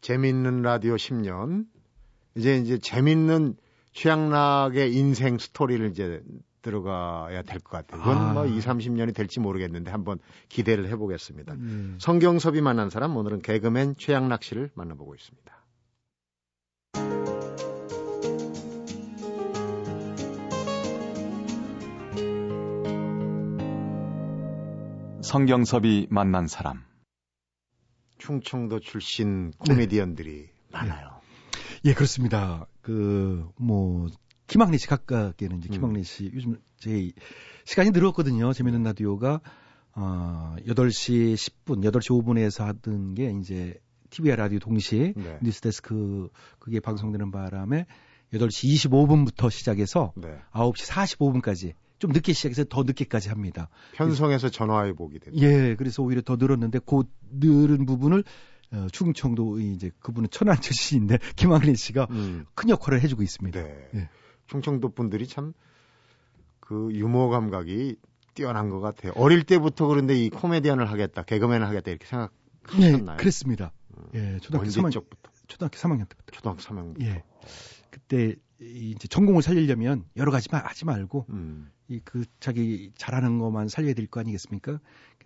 재밌는 0.01 0.63
라디오 0.63 0.97
10년. 0.97 1.67
이제 2.37 2.57
이제 2.59 2.79
재밌는 2.79 3.57
최양락의 3.93 4.95
인생 4.95 5.39
스토리를 5.39 5.89
이제 5.91 6.23
들어가야 6.63 7.43
될 7.43 7.61
것 7.61 7.71
같아요. 7.71 8.03
그건 8.03 8.19
아. 8.19 8.33
뭐 8.35 8.47
2, 8.47 8.59
30년이 8.59 9.15
될지 9.15 9.41
모르겠는데 9.41 9.91
한번 9.91 10.19
기대를 10.49 10.89
해보겠습니다. 10.89 11.55
예. 11.55 11.95
성경섭이 11.99 12.61
만난 12.61 12.91
사람 12.91 13.17
오늘은 13.17 13.41
개그맨 13.43 13.95
최양락 13.97 14.43
씨를 14.43 14.71
만나보고 14.75 15.15
있습니다. 15.15 15.56
성경섭이 25.27 26.07
만난 26.09 26.47
사람. 26.47 26.85
충청도 28.19 28.79
출신 28.79 29.51
코미디언들이 29.59 30.49
많아요. 30.71 31.21
예, 31.85 31.95
그렇습니다. 31.95 32.69
그, 32.81 33.45
뭐, 33.57 34.07
김학래 34.47 34.79
씨 34.79 34.87
가깝게는 34.87 35.59
이제 35.59 35.69
음. 35.69 35.73
김학래 35.73 36.05
씨, 36.05 36.31
요즘 36.33 36.61
제 36.79 37.11
시간이 37.65 37.91
늘었거든요. 37.91 38.53
재밌는 38.53 38.85
라디오가, 38.85 39.41
어, 39.97 40.55
8시 40.65 41.35
10분, 41.35 41.83
8시 41.83 42.23
5분에서 42.23 42.65
하던 42.67 43.15
게 43.15 43.35
이제 43.41 43.81
TV와 44.11 44.37
라디오 44.37 44.61
동시에 44.61 45.13
네. 45.17 45.39
뉴스데스크 45.43 46.29
그게 46.61 46.79
방송되는 46.79 47.33
바람에 47.33 47.87
8시 48.33 48.89
25분부터 48.89 49.51
시작해서 49.51 50.13
네. 50.15 50.39
9시 50.53 50.89
45분까지 50.89 51.75
좀 51.99 52.13
늦게 52.13 52.33
시작해서 52.33 52.65
더 52.65 52.83
늦게까지 52.83 53.29
합니다. 53.29 53.69
편성해서 53.93 54.49
전화해 54.51 54.93
보게 54.93 55.19
됩니다. 55.19 55.47
예, 55.47 55.75
그래서 55.77 56.03
오히려 56.03 56.23
더 56.23 56.37
늘었는데 56.37 56.81
그 56.87 57.05
늘은 57.31 57.87
부분을 57.87 58.25
어, 58.73 58.87
충청도 58.93 59.61
이제 59.61 59.91
그분은 60.01 60.29
천안 60.31 60.61
출신인데 60.61 61.19
김학래 61.37 61.75
씨가 61.75 62.09
음, 62.11 62.45
큰 62.55 62.69
역할을 62.69 63.01
해주고 63.01 63.23
있습니다. 63.23 63.63
네. 63.63 63.89
예. 63.95 64.09
충청도 64.47 64.91
분들이 64.91 65.27
참 65.27 65.55
그 66.67 66.89
유머 66.93 67.29
감각이 67.29 67.97
뛰어난 68.35 68.71
것 68.71 68.81
같아요. 68.81 69.13
어릴 69.15 69.45
때부터 69.45 69.87
그런데 69.87 70.15
이 70.17 70.31
코미디언을 70.31 70.91
하겠다, 70.91 71.23
개그맨을 71.23 71.67
하겠다 71.67 71.91
이렇게 71.93 72.05
예, 72.05 72.09
생각하셨나요? 72.09 73.17
그랬습니다. 73.19 73.73
예, 74.15 74.39
초등학교 74.43 74.69
3학년, 74.69 74.85
언제적부터? 74.87 75.31
초등학교 75.47 75.77
3학년 75.79 76.09
때부터. 76.09 76.33
초등학교 76.33 76.61
3학년부터. 76.61 77.03
예. 77.03 77.23
그때 77.91 78.35
이 78.61 78.93
이제 78.97 79.07
전공을 79.09 79.43
살리려면 79.43 80.05
여러 80.17 80.31
가지 80.33 80.49
마- 80.51 80.59
하지 80.59 80.85
말고 80.85 81.27
음, 81.31 81.71
이그 81.89 82.25
자기 82.41 82.91
잘하는 82.97 83.39
것만 83.39 83.69
살려야 83.69 83.95
될 83.95 84.07
거 84.07 84.21
아니겠습니까? 84.21 84.81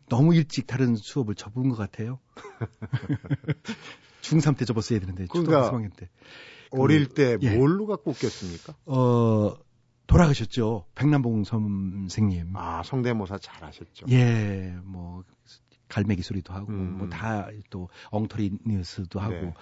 너무 0.08 0.34
일찍 0.34 0.66
다른 0.66 0.96
수업을 0.96 1.34
접은 1.36 1.68
것 1.68 1.76
같아요. 1.76 2.18
중3 4.22 4.56
때 4.56 4.64
접었어야 4.64 4.98
되는데 5.00 5.26
초등학교 5.26 5.70
그러니까 5.70 5.70
3학년 5.94 5.96
때. 5.96 6.08
어릴 6.72 7.06
때 7.08 7.36
예. 7.40 7.56
뭘로 7.56 7.86
갖고 7.86 8.10
웃겼습니까? 8.12 8.74
어 8.86 9.54
돌아가셨죠. 10.06 10.86
백남봉 10.94 11.44
선생님. 11.44 12.54
아, 12.56 12.82
성대모사 12.84 13.38
잘하셨죠. 13.38 14.06
예, 14.10 14.76
뭐 14.84 15.22
갈매기 15.88 16.22
소리도 16.22 16.52
하고 16.52 16.72
음. 16.72 16.98
뭐다 16.98 17.48
또 17.70 17.88
엉터리 18.10 18.52
뉴스도 18.66 19.18
하고 19.20 19.34
네. 19.34 19.54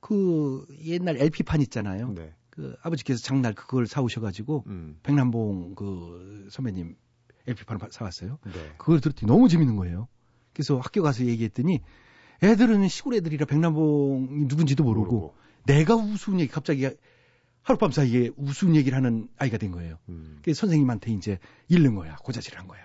그 0.00 0.66
옛날 0.84 1.16
LP판 1.16 1.60
있잖아요. 1.62 2.12
네. 2.14 2.34
그 2.52 2.76
아버지께서 2.82 3.20
장날 3.22 3.54
그걸 3.54 3.86
사오셔가지고 3.86 4.64
음, 4.66 4.98
백남봉 5.02 5.74
그 5.74 6.48
선배님 6.50 6.94
LP판을 7.46 7.80
사왔어요. 7.90 8.38
네. 8.44 8.52
그걸 8.76 9.00
들었더니 9.00 9.30
너무 9.30 9.48
재밌는 9.48 9.76
거예요. 9.76 10.06
그래서 10.52 10.78
학교 10.78 11.02
가서 11.02 11.24
얘기했더니 11.24 11.80
애들은 12.42 12.86
시골 12.88 13.14
애들이라 13.14 13.46
백남봉이 13.46 14.46
누군지도 14.46 14.84
모르고, 14.84 15.34
내가 15.64 15.94
우스운 15.94 16.40
얘기 16.40 16.50
갑자기 16.50 16.88
하룻밤 17.62 17.92
사이에 17.92 18.30
우스운 18.36 18.74
얘기를 18.74 18.96
하는 18.96 19.28
아이가 19.38 19.56
된 19.56 19.70
거예요. 19.70 19.98
음, 20.08 20.38
그래서 20.42 20.60
선생님한테 20.62 21.12
이제 21.12 21.38
잃는 21.68 21.94
거야. 21.94 22.16
고자질을 22.16 22.58
한 22.58 22.66
거야. 22.66 22.80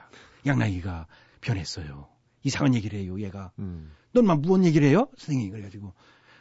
양락이가 0.45 1.07
변했어요. 1.41 2.07
이상한 2.43 2.75
얘기를 2.75 2.99
해요, 2.99 3.19
얘가. 3.19 3.51
음, 3.59 3.91
넌만 4.13 4.41
무언 4.41 4.63
얘기를 4.63 4.87
해요? 4.87 5.09
선생님이 5.17 5.51
그래가지고. 5.51 5.93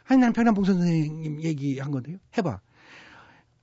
아니, 0.05 0.19
나는 0.21 0.33
평남봉 0.33 0.63
선생님 0.63 1.41
얘기한 1.41 1.91
건데요. 1.91 2.17
해봐. 2.37 2.61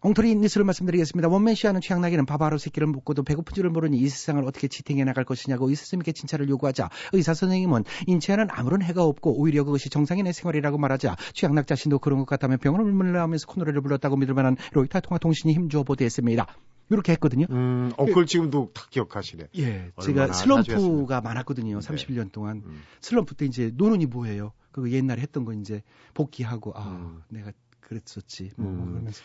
엉터리 0.04 0.34
뉴스를 0.34 0.66
말씀드리겠습니다. 0.66 1.28
원맨 1.28 1.54
씨하는 1.54 1.80
최양락이는 1.80 2.26
바바로 2.26 2.58
새끼를 2.58 2.86
묻고도 2.88 3.22
배고픈 3.22 3.54
줄을 3.54 3.70
모르니 3.70 3.96
이 3.96 4.06
세상을 4.06 4.44
어떻게 4.44 4.68
지탱해 4.68 5.02
나갈 5.02 5.24
것이냐고 5.24 5.66
선생님께 5.66 6.12
진찰을 6.12 6.50
요구하자 6.50 6.90
의사 7.14 7.32
선생님은 7.32 7.84
인체에는 8.06 8.48
아무런 8.50 8.82
해가 8.82 9.02
없고 9.02 9.40
오히려 9.40 9.64
그것이 9.64 9.88
정상인의 9.88 10.34
생활이라고 10.34 10.76
말하자 10.76 11.16
최양락 11.32 11.66
자신도 11.66 12.00
그런 12.00 12.18
것 12.18 12.26
같다면 12.26 12.58
병원을 12.58 12.92
물러하면서 12.92 13.46
코노래를 13.46 13.80
불렀다고 13.80 14.18
믿을 14.18 14.34
만한 14.34 14.58
로이터 14.72 15.00
통화 15.00 15.18
통신이 15.18 15.54
힘주어 15.54 15.84
보도했습니다. 15.84 16.54
이렇게 16.90 17.12
했거든요. 17.12 17.46
음, 17.48 17.90
어, 17.96 18.04
그걸 18.04 18.26
지금도 18.26 18.72
다 18.74 18.86
기억하시네. 18.90 19.44
예, 19.56 19.90
제가 20.02 20.34
슬럼프가? 20.34 21.22
많았거든요. 21.22 21.80
네. 21.80 21.88
31년 21.88 22.30
동안. 22.30 22.62
음, 22.66 22.82
슬럼프 23.00 23.34
때 23.36 23.46
이제 23.46 23.72
노는이 23.74 24.04
뭐예요? 24.04 24.52
그 24.70 24.92
옛날에 24.92 25.22
했던 25.22 25.46
거 25.46 25.54
이제 25.54 25.82
복귀하고 26.12 26.74
아 26.76 26.90
음. 26.90 27.22
내가 27.30 27.52
그랬었지. 27.80 28.50
뭐 28.58 28.70
음. 28.70 28.90
그러면서 28.90 29.22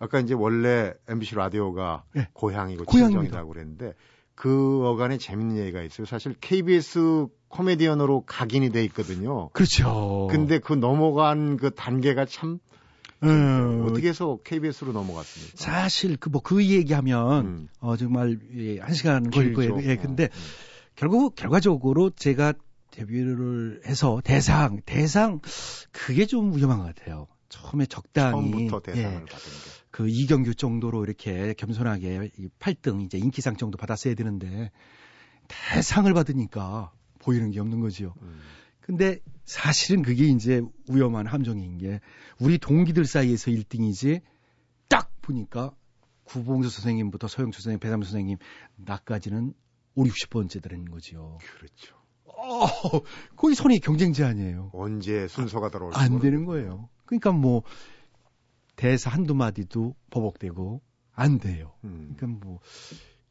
아까 0.00 0.18
이제 0.18 0.34
원래 0.34 0.94
MBC 1.08 1.36
라디오가 1.36 2.04
예. 2.16 2.26
고향이고 2.32 2.86
고향입니다. 2.86 3.20
친정이라고 3.20 3.48
그랬는데 3.52 3.92
그 4.34 4.86
어간에 4.86 5.18
재밌는 5.18 5.58
얘기가 5.58 5.82
있어요. 5.82 6.06
사실 6.06 6.34
KBS 6.40 7.26
코미디언으로 7.48 8.24
각인이 8.26 8.70
돼 8.70 8.82
있거든요. 8.86 9.50
그렇죠. 9.50 10.28
근데 10.30 10.58
그 10.58 10.72
넘어간 10.72 11.58
그 11.58 11.70
단계가 11.74 12.24
참 12.24 12.58
어, 13.22 13.84
어떻게 13.86 14.08
해서 14.08 14.38
KBS로 14.42 14.92
넘어갔습니까? 14.92 15.56
사실 15.56 16.16
그뭐 16.16 16.40
그 16.42 16.64
얘기하면 16.64 17.46
음. 17.46 17.68
어 17.80 17.98
정말 17.98 18.38
예, 18.56 18.78
한 18.78 18.94
시간 18.94 19.30
걸릴. 19.30 19.52
거예요. 19.52 19.82
예, 19.82 19.96
근데 19.96 20.24
어, 20.24 20.28
결국 20.94 21.34
결과적으로 21.34 22.08
제가 22.08 22.54
데뷔를 22.90 23.82
해서 23.84 24.22
대상, 24.24 24.80
대상, 24.86 25.40
그게 25.92 26.24
좀 26.24 26.56
위험한 26.56 26.78
것 26.78 26.94
같아요. 26.94 27.26
처음에 27.50 27.84
적당히. 27.84 28.50
처음부터 28.50 28.80
대상을 28.80 29.14
예, 29.20 29.24
받은 29.24 29.26
게. 29.26 29.79
그 29.90 30.08
이경규 30.08 30.54
정도로 30.54 31.04
이렇게 31.04 31.54
겸손하게 31.54 32.30
이 32.38 32.48
8등 32.58 33.04
이제 33.04 33.18
인기상 33.18 33.56
정도 33.56 33.76
받았어야 33.76 34.14
되는데 34.14 34.70
대상을 35.48 36.12
받으니까 36.12 36.92
보이는 37.18 37.50
게 37.50 37.60
없는 37.60 37.80
거지요. 37.80 38.14
음. 38.22 38.40
근데 38.80 39.18
사실은 39.44 40.02
그게 40.02 40.24
이제 40.26 40.62
위험한 40.88 41.26
함정인 41.26 41.78
게 41.78 42.00
우리 42.38 42.58
동기들 42.58 43.04
사이에서 43.04 43.50
1등이지 43.50 44.22
딱 44.88 45.10
보니까 45.22 45.72
구봉수 46.24 46.70
선생님부터 46.70 47.28
서영수 47.28 47.60
선생님, 47.60 47.80
배삼수 47.80 48.10
선생님 48.10 48.38
나까지는 48.76 49.52
5, 49.96 50.04
60번째 50.04 50.62
되는 50.62 50.84
거지요. 50.90 51.38
그렇죠. 51.56 51.96
어, 52.24 53.00
거의 53.36 53.54
선의 53.54 53.80
경쟁자 53.80 54.28
아니에요. 54.28 54.70
언제 54.72 55.28
순서가 55.28 55.70
들어올지 55.70 55.98
안 55.98 56.20
되는 56.20 56.44
거예요. 56.44 56.88
그러니까 57.04 57.32
뭐 57.32 57.64
대사 58.80 59.10
한두 59.10 59.34
마디도 59.34 59.94
버벅대고 60.08 60.80
안 61.12 61.38
돼요. 61.38 61.74
음. 61.84 62.14
그러니까 62.16 62.46
뭐 62.46 62.60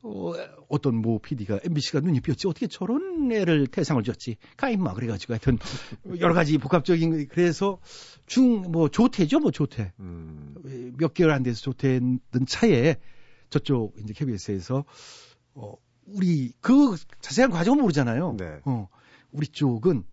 어, 0.04 0.34
어떤 0.68 0.96
모 0.98 1.18
PD가 1.18 1.60
MBC가 1.64 2.02
눈이 2.02 2.22
삐었지 2.22 2.48
어떻게 2.48 2.68
저런 2.68 3.32
애를 3.32 3.66
태상을 3.66 4.02
줬지 4.04 4.38
가임마 4.58 4.94
그래가지고 4.94 5.34
하여튼 5.34 5.58
여러 6.22 6.36
가지 6.36 6.60
복합적인 6.60 7.28
그래서 7.30 7.80
중 8.28 8.62
뭐 8.72 8.90
조퇴죠 8.90 9.40
뭐 9.40 9.50
조퇴 9.50 9.92
음. 10.00 10.54
몇 11.00 11.16
개월 11.16 11.32
안 11.32 11.42
돼서 11.42 11.60
조퇴는 11.62 12.20
차에 12.48 12.98
저쪽 13.50 13.96
이제 14.00 14.14
KBS에서 14.14 14.86
어 15.56 15.74
우리 16.06 16.54
그 16.62 16.96
자세한 17.22 17.50
과정은 17.50 17.82
모르잖아요. 17.82 18.36
네. 18.38 18.60
어 18.66 18.88
우리 19.32 19.48
쪽은 19.48 20.04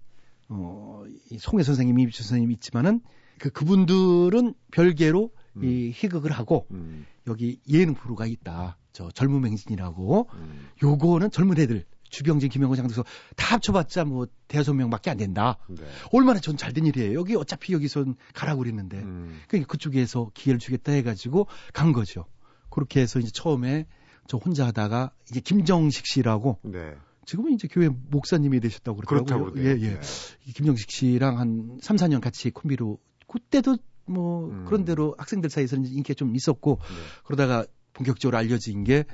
어이 0.48 1.38
송혜 1.38 1.62
선생님이 1.62 2.04
이비철 2.04 2.24
선생님이 2.24 2.54
있지만은 2.54 3.02
그 3.38 3.50
그분들은 3.50 4.54
별개로 4.72 5.30
음. 5.56 5.64
이 5.64 5.90
희극을 5.94 6.30
하고 6.32 6.66
음. 6.70 7.06
여기 7.26 7.60
예능 7.68 7.94
프로가 7.94 8.26
있다. 8.26 8.76
저 8.92 9.10
젊은 9.10 9.40
맹진이라고 9.42 10.28
음. 10.32 10.68
요거는 10.82 11.30
젊은 11.30 11.58
애들 11.58 11.84
주병진, 12.08 12.48
김영호, 12.50 12.76
장도서 12.76 13.04
다 13.34 13.54
합쳐봤자 13.54 14.04
뭐 14.04 14.26
대여섯 14.48 14.74
명밖에 14.76 15.10
안 15.10 15.16
된다. 15.16 15.58
네. 15.68 15.82
얼마나 16.12 16.38
전 16.40 16.56
잘 16.56 16.72
된 16.72 16.86
일이에요. 16.86 17.18
여기 17.18 17.34
어차피 17.34 17.72
여기선 17.72 18.14
가라고 18.32 18.60
그랬는데 18.62 18.98
음. 18.98 19.40
그러니까 19.48 19.70
그쪽에서 19.70 20.30
기회를 20.32 20.60
주겠다 20.60 20.92
해가지고 20.92 21.48
간 21.72 21.92
거죠. 21.92 22.26
그렇게 22.70 23.00
해서 23.00 23.18
이제 23.18 23.30
처음에 23.32 23.86
저 24.28 24.38
혼자 24.38 24.66
하다가 24.66 25.10
이제 25.30 25.40
김정식 25.40 26.06
씨라고 26.06 26.60
네. 26.62 26.94
지금은 27.26 27.52
이제 27.52 27.66
교회 27.68 27.88
목사님이 27.88 28.60
되셨다고 28.60 28.98
그러더라고요. 28.98 29.52
그렇다고 29.52 29.68
예. 29.68 29.72
예. 29.82 29.94
네. 29.94 30.00
이 30.46 30.52
김정식 30.52 30.90
씨랑 30.90 31.38
한 31.40 31.78
3, 31.82 31.96
4년 31.96 32.20
같이 32.20 32.50
콤비로 32.50 32.98
그때도 33.36 33.76
뭐 34.06 34.48
음. 34.48 34.64
그런 34.64 34.84
대로 34.84 35.14
학생들 35.18 35.50
사이에서는 35.50 35.86
인기가 35.86 36.14
좀 36.14 36.34
있었고 36.34 36.78
네. 36.80 36.94
그러다가 37.24 37.66
본격적으로 37.92 38.38
알려진 38.38 38.84
게 38.84 39.04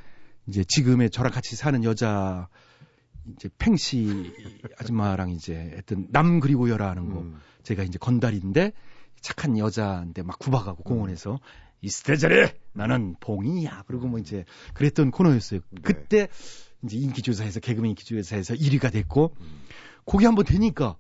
이제 0.47 0.65
지금의 0.65 1.11
저랑 1.11 1.33
같이 1.33 1.57
사는 1.57 1.83
여자 1.85 2.49
이제 3.35 3.49
팽씨 3.59 4.33
아줌마랑 4.79 5.31
이제 5.31 5.55
했던 5.55 6.07
남 6.11 6.41
그리고 6.41 6.69
여라는 6.71 7.11
거 7.11 7.21
음. 7.21 7.41
제가 7.63 7.83
이제 7.83 7.99
건달인데 7.99 8.73
착한 9.21 9.59
여자인데 9.59 10.23
막 10.23 10.39
구박하고 10.39 10.83
공원에서 10.83 11.39
이스테 11.81 12.17
저래 12.17 12.55
나는 12.73 13.17
봉이야 13.21 13.85
그리고 13.87 14.07
뭐 14.07 14.19
이제 14.19 14.45
그랬던 14.75 15.11
코너였어요. 15.11 15.61
네. 15.71 15.81
그때 15.83 16.29
이제 16.85 16.97
인기조사에서 16.97 17.61
개그맨 17.61 17.91
인기조사에서 17.91 18.55
1위가 18.55 18.93
됐고 18.93 19.35
음. 19.41 19.61
거기 20.05 20.25
한번 20.27 20.45
되니까 20.45 20.97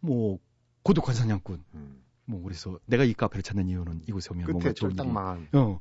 뭐 0.00 0.38
고독한 0.82 1.14
사냥꾼 1.14 1.64
음. 1.74 2.05
뭐 2.26 2.42
그래서 2.42 2.78
내가 2.86 3.04
이 3.04 3.14
카페를 3.14 3.42
찾는 3.42 3.68
이유는 3.68 4.02
이곳에 4.06 4.30
오면 4.32 4.46
뭔가 4.46 4.72
좋은 4.72 4.92
일이 4.92 5.08
망한. 5.08 5.48
어 5.52 5.80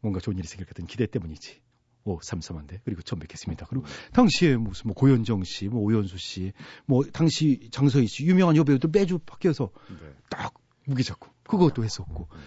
뭔가 0.00 0.20
좋은 0.20 0.36
일이 0.36 0.46
생길 0.46 0.66
것 0.66 0.74
같은 0.74 0.86
기대 0.86 1.06
때문이지. 1.06 1.60
오 2.04 2.20
삼삼한데 2.22 2.82
그리고 2.84 3.02
처음 3.02 3.18
뵙겠습니다. 3.18 3.66
그리고 3.68 3.84
음. 3.84 3.90
당시에 4.12 4.56
무슨 4.56 4.88
뭐 4.88 4.94
고현정 4.94 5.42
씨, 5.42 5.68
뭐 5.68 5.82
오연수 5.82 6.18
씨, 6.18 6.52
뭐 6.84 7.02
당시 7.12 7.68
장서희 7.72 8.06
씨 8.06 8.24
유명한 8.26 8.56
여배우들 8.56 8.90
매주 8.92 9.18
바뀌어서 9.18 9.70
네. 9.88 10.12
딱 10.30 10.54
무게 10.84 11.02
잡고 11.02 11.28
그것도 11.44 11.82
했었고 11.82 12.28
음. 12.32 12.38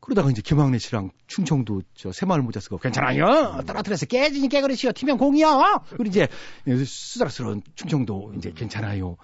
그러다가 0.00 0.30
이제 0.30 0.40
김학래 0.40 0.78
씨랑 0.78 1.10
충청도 1.26 1.82
저 1.94 2.12
새마을 2.12 2.42
모자 2.42 2.60
쓰고 2.60 2.78
괜찮아요 2.78 3.62
떨어뜨려서 3.66 4.06
깨지니 4.06 4.48
깨그릇이요 4.48 4.92
튀면 4.94 5.18
공이요 5.18 5.82
그리고 5.88 6.04
이제 6.04 6.28
수다스러운 6.84 7.62
충청도 7.74 8.34
이제 8.36 8.52
괜찮아요 8.54 9.16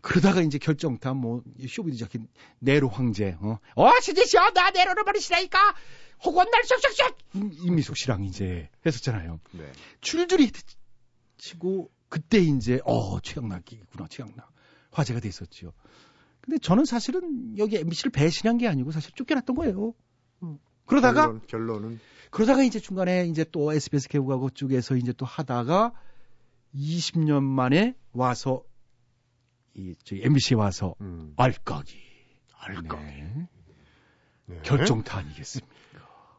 그러다가 0.00 0.40
이제 0.42 0.58
결정타 0.58 1.14
뭐 1.14 1.42
쇼 1.68 1.79
비디오 1.79 1.96
자키 1.96 2.22
네로 2.60 2.88
황제 2.88 3.36
어, 3.40 3.58
어 3.74 3.90
시디시오 4.00 4.50
나 4.54 4.70
네로를 4.70 5.04
버리시라니까. 5.04 5.58
혹은 6.24 6.50
날 6.50 6.64
쏙쏙쏙 6.64 7.16
임미숙 7.64 7.96
씨랑 7.96 8.24
이제 8.24 8.68
했었잖아요. 8.84 9.38
네. 9.52 9.72
줄줄이 10.00 10.46
히트 10.46 10.62
치고 11.36 11.90
그때 12.08 12.38
이제 12.38 12.80
어 12.84 13.20
최강락이구나 13.20 14.08
최강락. 14.08 14.50
화제가 14.90 15.20
됐었죠. 15.20 15.72
근데 16.40 16.58
저는 16.58 16.86
사실은 16.86 17.56
여기 17.58 17.76
MBC를 17.76 18.10
배신한 18.10 18.58
게 18.58 18.66
아니고 18.66 18.90
사실 18.90 19.12
쫓겨났던 19.12 19.54
거예요. 19.54 19.94
그러다가 20.86 21.26
결론, 21.26 21.40
결론은? 21.46 22.00
그러다가 22.30 22.62
이제 22.62 22.80
중간에 22.80 23.26
이제 23.26 23.44
또 23.52 23.72
SBS 23.72 24.08
개국하고 24.08 24.50
쪽에서 24.50 24.96
이제 24.96 25.12
또 25.12 25.26
하다가 25.26 25.92
20년 26.74 27.42
만에 27.42 27.94
와서 28.12 28.62
이 29.78 29.94
저희 30.04 30.22
MBC에 30.24 30.56
와서 30.56 30.94
음. 31.00 31.32
알까기 31.36 31.96
알까기. 32.58 33.04
네. 33.04 33.48
네. 34.46 34.60
결정타 34.62 35.18
아니겠습니까? 35.18 35.74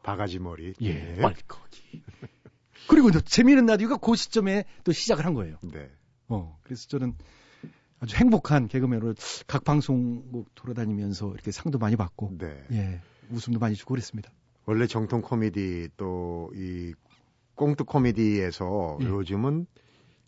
바가지 0.02 0.38
머리. 0.38 0.74
예, 0.80 0.94
네. 0.94 1.24
알까기. 1.24 2.02
그리고 2.88 3.08
이제 3.08 3.20
재미있는 3.20 3.66
라디오가 3.66 3.96
그 3.96 4.14
시점에 4.16 4.64
또 4.84 4.92
시작을 4.92 5.24
한 5.24 5.34
거예요. 5.34 5.58
네. 5.62 5.90
어, 6.28 6.58
그래서 6.62 6.88
저는 6.88 7.14
아주 8.00 8.16
행복한 8.16 8.68
개그맨으로 8.68 9.14
각 9.46 9.64
방송국 9.64 10.54
돌아다니면서 10.54 11.32
이렇게 11.34 11.50
상도 11.50 11.78
많이 11.78 11.96
받고, 11.96 12.36
네. 12.38 12.64
예, 12.72 13.00
웃음도 13.30 13.58
많이 13.58 13.74
주고 13.74 13.94
그랬습니다. 13.94 14.30
원래 14.66 14.86
정통 14.86 15.22
코미디 15.22 15.90
또 15.96 16.50
이 16.54 16.94
꽁트 17.60 17.84
코미디에서 17.84 18.98
예. 19.02 19.06
요즘은 19.06 19.66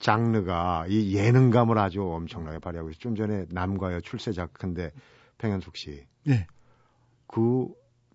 장르가 0.03 0.85
이 0.88 1.15
예능감을 1.17 1.79
아주 1.79 2.03
엄청나게 2.03 2.59
발휘하고 2.59 2.91
있어요. 2.91 3.01
좀 3.01 3.15
전에 3.17 3.47
남과여 3.51 4.01
출세작인데 4.01 4.91
팽현숙 5.38 5.77
씨. 5.77 6.05
예. 6.29 6.47
그 7.27 7.69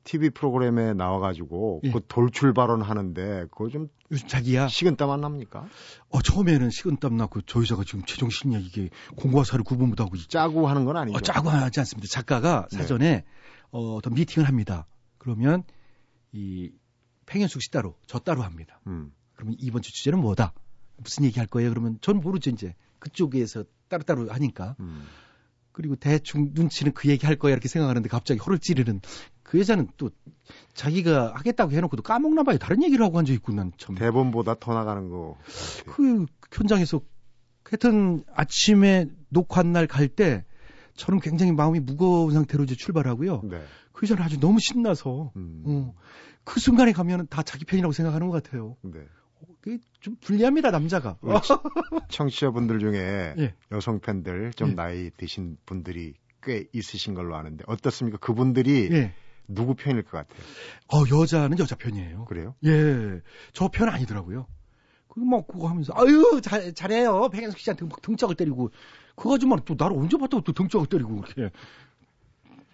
TV 0.04 0.30
프로그램에 0.30 0.94
나와가지고 0.94 1.82
예. 1.86 1.92
그 1.92 2.02
돌출 2.08 2.54
발언 2.54 2.82
하는데 2.82 3.46
그거 3.52 3.70
좀 3.70 3.90
요즘 4.12 4.28
자기야, 4.28 4.68
식은땀 4.70 5.10
안 5.10 5.20
납니까? 5.22 5.66
어, 6.10 6.22
처음에는 6.22 6.70
식은땀 6.70 7.18
났고, 7.18 7.42
저 7.42 7.60
여자가 7.60 7.84
지금 7.84 8.06
제정신이야, 8.06 8.60
이게. 8.60 8.90
공과 9.18 9.44
사를 9.44 9.66
구분 9.66 9.90
못하고, 9.90 10.16
이- 10.16 10.26
짜고 10.30 10.66
하는 10.70 10.86
건 10.86 10.96
아니죠. 10.96 11.18
어, 11.18 11.20
짜고 11.20 11.50
하지 11.50 11.82
않습니다. 11.82 12.08
작가가 12.10 12.70
네. 12.72 12.78
사전에, 12.78 13.26
어, 13.70 13.96
어떤 13.96 14.14
미팅을 14.14 14.48
합니다. 14.48 14.88
그러면, 15.18 15.64
이, 16.32 16.72
팽현숙 17.26 17.62
씨 17.62 17.70
따로, 17.70 17.98
저 18.08 18.18
따로 18.20 18.44
합니다. 18.44 18.80
음. 18.88 19.12
그러면 19.36 19.58
이번 19.60 19.82
주 19.82 19.92
주제는 19.92 20.20
뭐다? 20.22 20.54
무슨 20.98 21.24
얘기 21.26 21.40
할 21.40 21.48
거예요? 21.48 21.70
그러면 21.70 21.98
전 22.02 22.20
모르죠, 22.20 22.50
이제. 22.50 22.76
그쪽에서 23.00 23.64
따로따로 23.90 24.30
하니까. 24.32 24.76
음. 24.80 25.06
그리고 25.72 25.96
대충 25.96 26.50
눈치는 26.54 26.94
그 26.94 27.08
얘기 27.08 27.26
할 27.28 27.36
거야 27.36 27.52
이렇게 27.52 27.68
생각하는데 27.68 28.10
갑자기 28.10 28.40
혀를 28.44 28.58
찌르는 28.58 29.00
그 29.44 29.60
여자는 29.60 29.90
또 29.98 30.10
자기가 30.74 31.34
하겠다고 31.36 31.72
해놓고도 31.72 32.02
까먹나 32.02 32.42
봐요. 32.44 32.58
다른 32.58 32.82
얘기를 32.84 33.06
하고 33.06 33.20
앉아 33.20 33.32
있고 33.34 33.52
난 33.54 33.72
참. 33.78 33.94
대본보다 33.96 34.56
더 34.60 34.74
나가는 34.74 35.08
거. 35.10 35.38
그 35.86 36.26
현장에서 36.52 37.00
하여튼 37.64 38.24
아침에 38.34 39.06
녹화 39.30 39.62
날 39.62 39.86
갈 39.88 40.08
때 40.08 40.46
저는 40.96 41.20
굉장히 41.20 41.52
마음이 41.52 41.80
무거운 41.80 42.34
상태로 42.34 42.64
이제 42.64 42.74
출발하고요. 42.74 43.42
네. 43.44 43.62
그 43.92 44.06
여자는 44.06 44.24
아주 44.24 44.40
너무 44.40 44.60
신나서 44.60 45.32
음. 45.36 45.64
어, 45.68 45.94
그 46.44 46.60
순간에 46.60 46.92
가면은 46.92 47.28
다 47.30 47.44
자기 47.44 47.66
편이라고 47.66 47.92
생각하는 47.92 48.30
것 48.30 48.42
같아요. 48.44 48.78
네. 48.82 49.02
좀 50.00 50.16
불리합니다 50.22 50.72
남자가. 50.72 51.18
청취자분들 52.10 52.80
중에 52.80 53.34
예. 53.38 53.54
여성 53.72 54.00
팬들 54.00 54.54
좀 54.54 54.70
예. 54.72 54.74
나이 54.76 55.10
드신 55.18 55.58
분들이 55.66 56.14
꽤 56.42 56.68
있으신 56.74 57.14
걸로 57.14 57.36
아는데 57.36 57.64
어떻습니까? 57.68 58.18
그분들이 58.20 58.90
예. 58.92 59.14
누구 59.48 59.76
편일 59.76 60.04
것 60.04 60.12
같아요? 60.12 60.40
어 60.88 61.04
여자는 61.22 61.58
여자 61.60 61.76
편이에요. 61.76 62.26
그래요? 62.26 62.56
예, 62.66 63.22
저 63.54 63.70
편 63.70 63.90
아니더라고요. 63.90 64.46
그거 65.08 65.26
막 65.26 65.48
그거 65.48 65.68
하면서 65.68 65.94
아유 65.96 66.40
잘 66.44 66.74
잘해요 66.74 67.30
백현숙 67.30 67.60
씨한테 67.60 67.86
막 67.86 68.02
등짝을 68.02 68.36
때리고 68.36 68.72
그 69.16 69.34
아줌마는 69.34 69.64
또 69.66 69.76
나를 69.78 69.98
언제 69.98 70.18
봤다고 70.18 70.44
또 70.44 70.52
등짝을 70.54 70.88
때리고 70.88 71.16
이렇게 71.18 71.50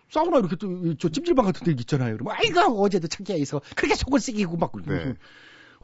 사우나 0.10 0.40
이렇게 0.40 0.56
또 0.58 0.94
저 1.00 1.10
찜질방 1.10 1.46
같은 1.46 1.64
데 1.66 1.72
있잖아요. 1.72 2.18
그러면 2.18 2.36
아이고 2.38 2.60
어제도 2.84 3.08
창기야에서 3.08 3.62
그렇게 3.76 3.96
속을 3.96 4.20
새기고 4.20 4.58
막 4.58 4.72
네. 4.86 5.14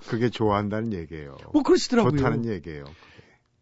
그게 0.07 0.29
좋아한다는 0.29 0.93
얘기예요. 0.93 1.38
뭐 1.53 1.63
그러시더라고요. 1.63 2.17
좋다는 2.17 2.45
얘기예요. 2.45 2.85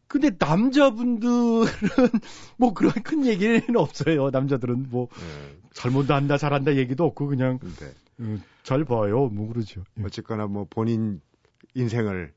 근데 0.08 0.32
남자분들은 0.39 1.65
뭐 2.58 2.73
그런 2.73 2.93
큰 3.04 3.26
얘기는 3.26 3.62
없어요. 3.76 4.30
남자들은 4.30 4.88
뭐 4.89 5.10
예. 5.19 5.58
잘못도 5.73 6.13
한다 6.13 6.38
잘한다 6.38 6.76
얘기도 6.76 7.04
없고 7.06 7.28
그냥 7.28 7.60
네. 7.60 7.91
음, 8.21 8.41
잘 8.63 8.86
봐요. 8.86 9.28
뭐 9.28 9.47
그러죠. 9.50 9.84
예. 10.00 10.04
어쨌거나 10.04 10.47
뭐 10.47 10.65
본인 10.69 11.19
인생을 11.73 12.34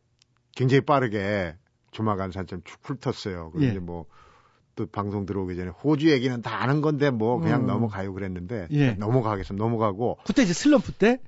굉장히 0.57 0.81
빠르게 0.81 1.55
조마간 1.93 2.33
산처럼 2.33 2.63
쭉 2.65 2.79
훑었어요. 2.83 3.51
그리고 3.53 3.67
예. 3.67 3.71
이제 3.71 3.79
뭐 3.79 4.07
또 4.81 4.87
방송 4.87 5.27
들어오기 5.27 5.57
전에 5.57 5.69
호주 5.69 6.11
얘기는 6.11 6.41
다 6.41 6.63
아는 6.63 6.81
건데 6.81 7.11
뭐 7.11 7.39
그냥 7.39 7.63
음. 7.63 7.67
넘어가요 7.67 8.15
그랬는데 8.15 8.69
예. 8.71 8.93
넘어가겠습니다. 8.93 9.63
넘어가고 9.63 10.19
그때 10.25 10.43
이제 10.43 10.55
슬럼프 10.55 10.93
때, 10.93 11.21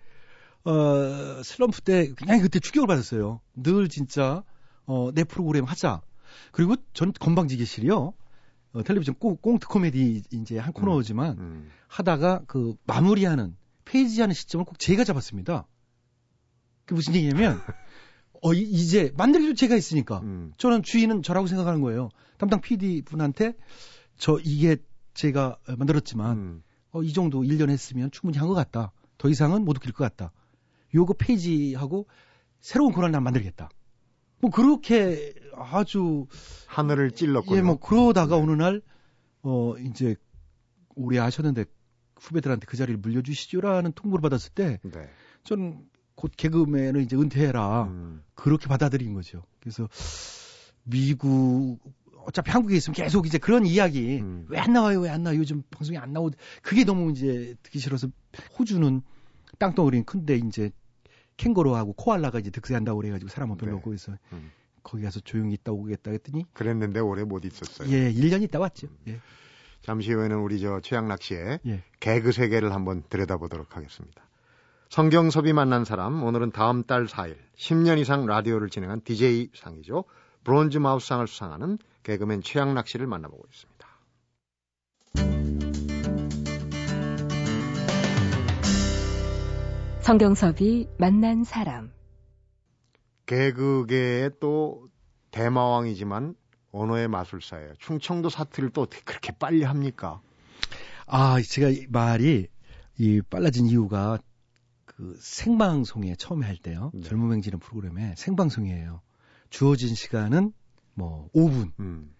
어, 0.64 1.42
슬럼프 1.42 1.80
때 1.82 2.12
그냥 2.14 2.40
그때 2.40 2.58
충격을 2.60 2.86
받았어요. 2.86 3.40
늘 3.54 3.88
진짜, 3.88 4.44
어, 4.86 5.10
내 5.12 5.24
프로그램 5.24 5.64
하자. 5.64 6.02
그리고 6.52 6.76
전 6.94 7.12
건방지게실이요. 7.12 8.14
어, 8.74 8.82
텔레비전 8.82 9.16
꽁, 9.18 9.36
꽁트 9.36 9.66
코미디 9.66 10.22
이제 10.30 10.58
한 10.58 10.72
코너지만 10.72 11.38
음, 11.38 11.70
하다가 11.88 12.42
그 12.46 12.74
마무리하는 12.86 13.56
페이지하는 13.84 14.34
시점을 14.34 14.64
꼭 14.64 14.78
제가 14.78 15.04
잡았습니다. 15.04 15.66
그게 16.84 16.94
무슨 16.94 17.14
얘기냐면, 17.16 17.60
어, 18.42 18.54
이- 18.54 18.62
이제 18.62 19.12
만들기도 19.16 19.54
제가 19.54 19.76
있으니까. 19.76 20.20
음, 20.20 20.52
저는 20.58 20.82
주인은 20.82 21.22
저라고 21.22 21.46
생각하는 21.48 21.80
거예요. 21.80 22.08
담당 22.38 22.60
PD 22.60 23.02
분한테 23.02 23.54
저 24.16 24.38
이게 24.42 24.76
제가 25.14 25.58
만들었지만 25.78 26.36
음. 26.36 26.62
어, 26.92 27.02
이 27.02 27.12
정도 27.12 27.42
1년 27.42 27.68
했으면 27.70 28.10
충분히 28.10 28.38
한 28.38 28.48
것 28.48 28.54
같다. 28.54 28.92
더 29.18 29.28
이상은 29.28 29.64
못 29.64 29.76
웃길 29.76 29.92
것 29.92 30.04
같다. 30.04 30.32
요거 30.94 31.14
페이지하고 31.14 32.06
새로운 32.60 32.92
난 33.10 33.22
만들겠다. 33.22 33.70
뭐 34.40 34.50
그렇게 34.50 35.34
아주 35.54 36.26
하늘을 36.66 37.12
찔렀군요. 37.12 37.56
예, 37.56 37.62
뭐 37.62 37.78
그러다가 37.78 38.36
어느 38.36 38.52
날 38.52 38.82
어, 39.42 39.74
이제 39.78 40.16
오래 40.94 41.18
하셨는데 41.18 41.64
후배들한테 42.16 42.66
그 42.66 42.76
자리를 42.76 42.98
물려주시죠라는 43.00 43.92
통보를 43.92 44.22
받았을 44.22 44.52
때 44.52 44.80
네. 44.82 45.08
저는 45.44 45.84
곧 46.14 46.32
개그맨을 46.36 47.02
이제 47.02 47.16
은퇴해라. 47.16 47.84
음, 47.84 48.22
그렇게 48.34 48.68
받아들인 48.68 49.14
거죠. 49.14 49.42
그래서 49.60 49.88
미국 50.84 51.78
어차피 52.24 52.50
한국에 52.50 52.76
있으면 52.76 52.94
계속 52.94 53.26
이제 53.26 53.38
그런 53.38 53.66
이야기 53.66 54.20
음. 54.20 54.46
왜안 54.48 54.72
나와요 54.72 55.00
왜 55.00 55.08
안 55.10 55.22
나와요 55.22 55.40
요즘 55.40 55.62
방송에 55.70 55.98
안 55.98 56.12
나오 56.12 56.30
그게 56.62 56.84
너무 56.84 57.10
이제 57.10 57.56
듣기 57.62 57.80
싫어서 57.80 58.08
호주는 58.58 59.02
땅덩어리는 59.58 60.04
큰데 60.04 60.36
이제 60.36 60.70
캥거루하고 61.36 61.94
코알라가 61.94 62.38
이제 62.38 62.50
득세한다고 62.50 63.00
그래가지고 63.00 63.30
사람은 63.30 63.56
별로 63.56 63.72
네. 63.72 63.76
없고 63.78 63.90
그래서 63.90 64.12
음. 64.32 64.50
거기 64.82 65.02
가서 65.02 65.20
조용히 65.20 65.54
있다 65.54 65.72
오겠다 65.72 66.10
했더니 66.10 66.44
그랬는데 66.52 67.00
오래 67.00 67.24
못 67.24 67.44
있었어요. 67.44 67.88
예 67.90 68.12
1년 68.12 68.42
있다 68.42 68.58
왔죠. 68.58 68.88
예. 69.08 69.20
잠시 69.80 70.12
후에는 70.12 70.36
우리 70.38 70.60
저 70.60 70.80
최양락 70.80 71.22
씨의 71.22 71.60
예. 71.66 71.82
개그 72.00 72.32
세계를 72.32 72.72
한번 72.72 73.02
들여다보도록 73.08 73.76
하겠습니다. 73.76 74.22
성경섭이 74.88 75.52
만난 75.52 75.84
사람 75.84 76.22
오늘은 76.22 76.50
다음 76.52 76.84
달 76.84 77.06
4일 77.06 77.36
10년 77.56 77.98
이상 77.98 78.26
라디오를 78.26 78.68
진행한 78.68 79.00
DJ 79.02 79.50
상이죠. 79.54 80.04
브론즈 80.44 80.78
마우스 80.78 81.06
상을 81.08 81.26
수상하는 81.26 81.78
개그맨 82.02 82.42
최양락 82.42 82.88
씨를 82.88 83.06
만나보고 83.06 83.44
있습니다. 83.50 83.71
성경섭이 90.12 90.88
만난 90.98 91.42
사람. 91.42 91.90
개그계의 93.24 94.32
또 94.40 94.90
대마왕이지만 95.30 96.34
언어의 96.70 97.08
마술사예요. 97.08 97.72
충청도 97.78 98.28
사투리를 98.28 98.74
또 98.74 98.82
어떻게 98.82 99.00
그렇게 99.04 99.32
빨리 99.32 99.62
합니까? 99.62 100.20
아 101.06 101.40
제가 101.40 101.70
이 101.70 101.86
말이 101.88 102.46
이 102.98 103.22
빨라진 103.30 103.68
이유가 103.68 104.18
그 104.84 105.16
생방송에 105.18 106.14
처음에 106.16 106.44
할 106.44 106.58
때요. 106.58 106.90
네. 106.92 107.00
젊은 107.00 107.32
행진의 107.32 107.58
프로그램에 107.60 108.14
생방송이에요. 108.18 109.00
주어진 109.48 109.94
시간은 109.94 110.52
뭐 110.92 111.30
5분. 111.34 111.72
음, 111.80 112.14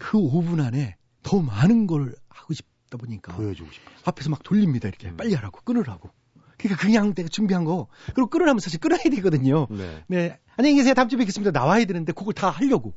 그 0.00 0.18
5분 0.18 0.60
안에 0.60 0.96
더 1.22 1.40
많은 1.40 1.86
걸 1.86 2.16
하고 2.30 2.52
싶다 2.52 2.98
보니까 2.98 3.36
보여주고 3.36 3.70
싶어요. 3.70 3.94
앞에서 4.06 4.28
막 4.28 4.42
돌립니다. 4.42 4.88
이렇게 4.88 5.10
음. 5.10 5.16
빨리 5.16 5.34
하라고 5.34 5.60
끊으라고. 5.60 6.10
그러니까 6.58 6.82
그냥 6.82 7.14
내가 7.14 7.28
준비한 7.28 7.64
거 7.64 7.88
그리고 8.14 8.28
끊으라면 8.28 8.60
사실 8.60 8.80
끊어야 8.80 8.98
되거든요. 8.98 9.66
네. 9.70 10.04
네 10.08 10.38
안녕히 10.56 10.76
계세요. 10.76 10.94
다음 10.94 11.08
주에 11.08 11.18
뵙겠습니다. 11.18 11.50
나와야 11.50 11.84
되는데 11.84 12.12
그걸 12.12 12.34
다 12.34 12.50
하려고 12.50 12.94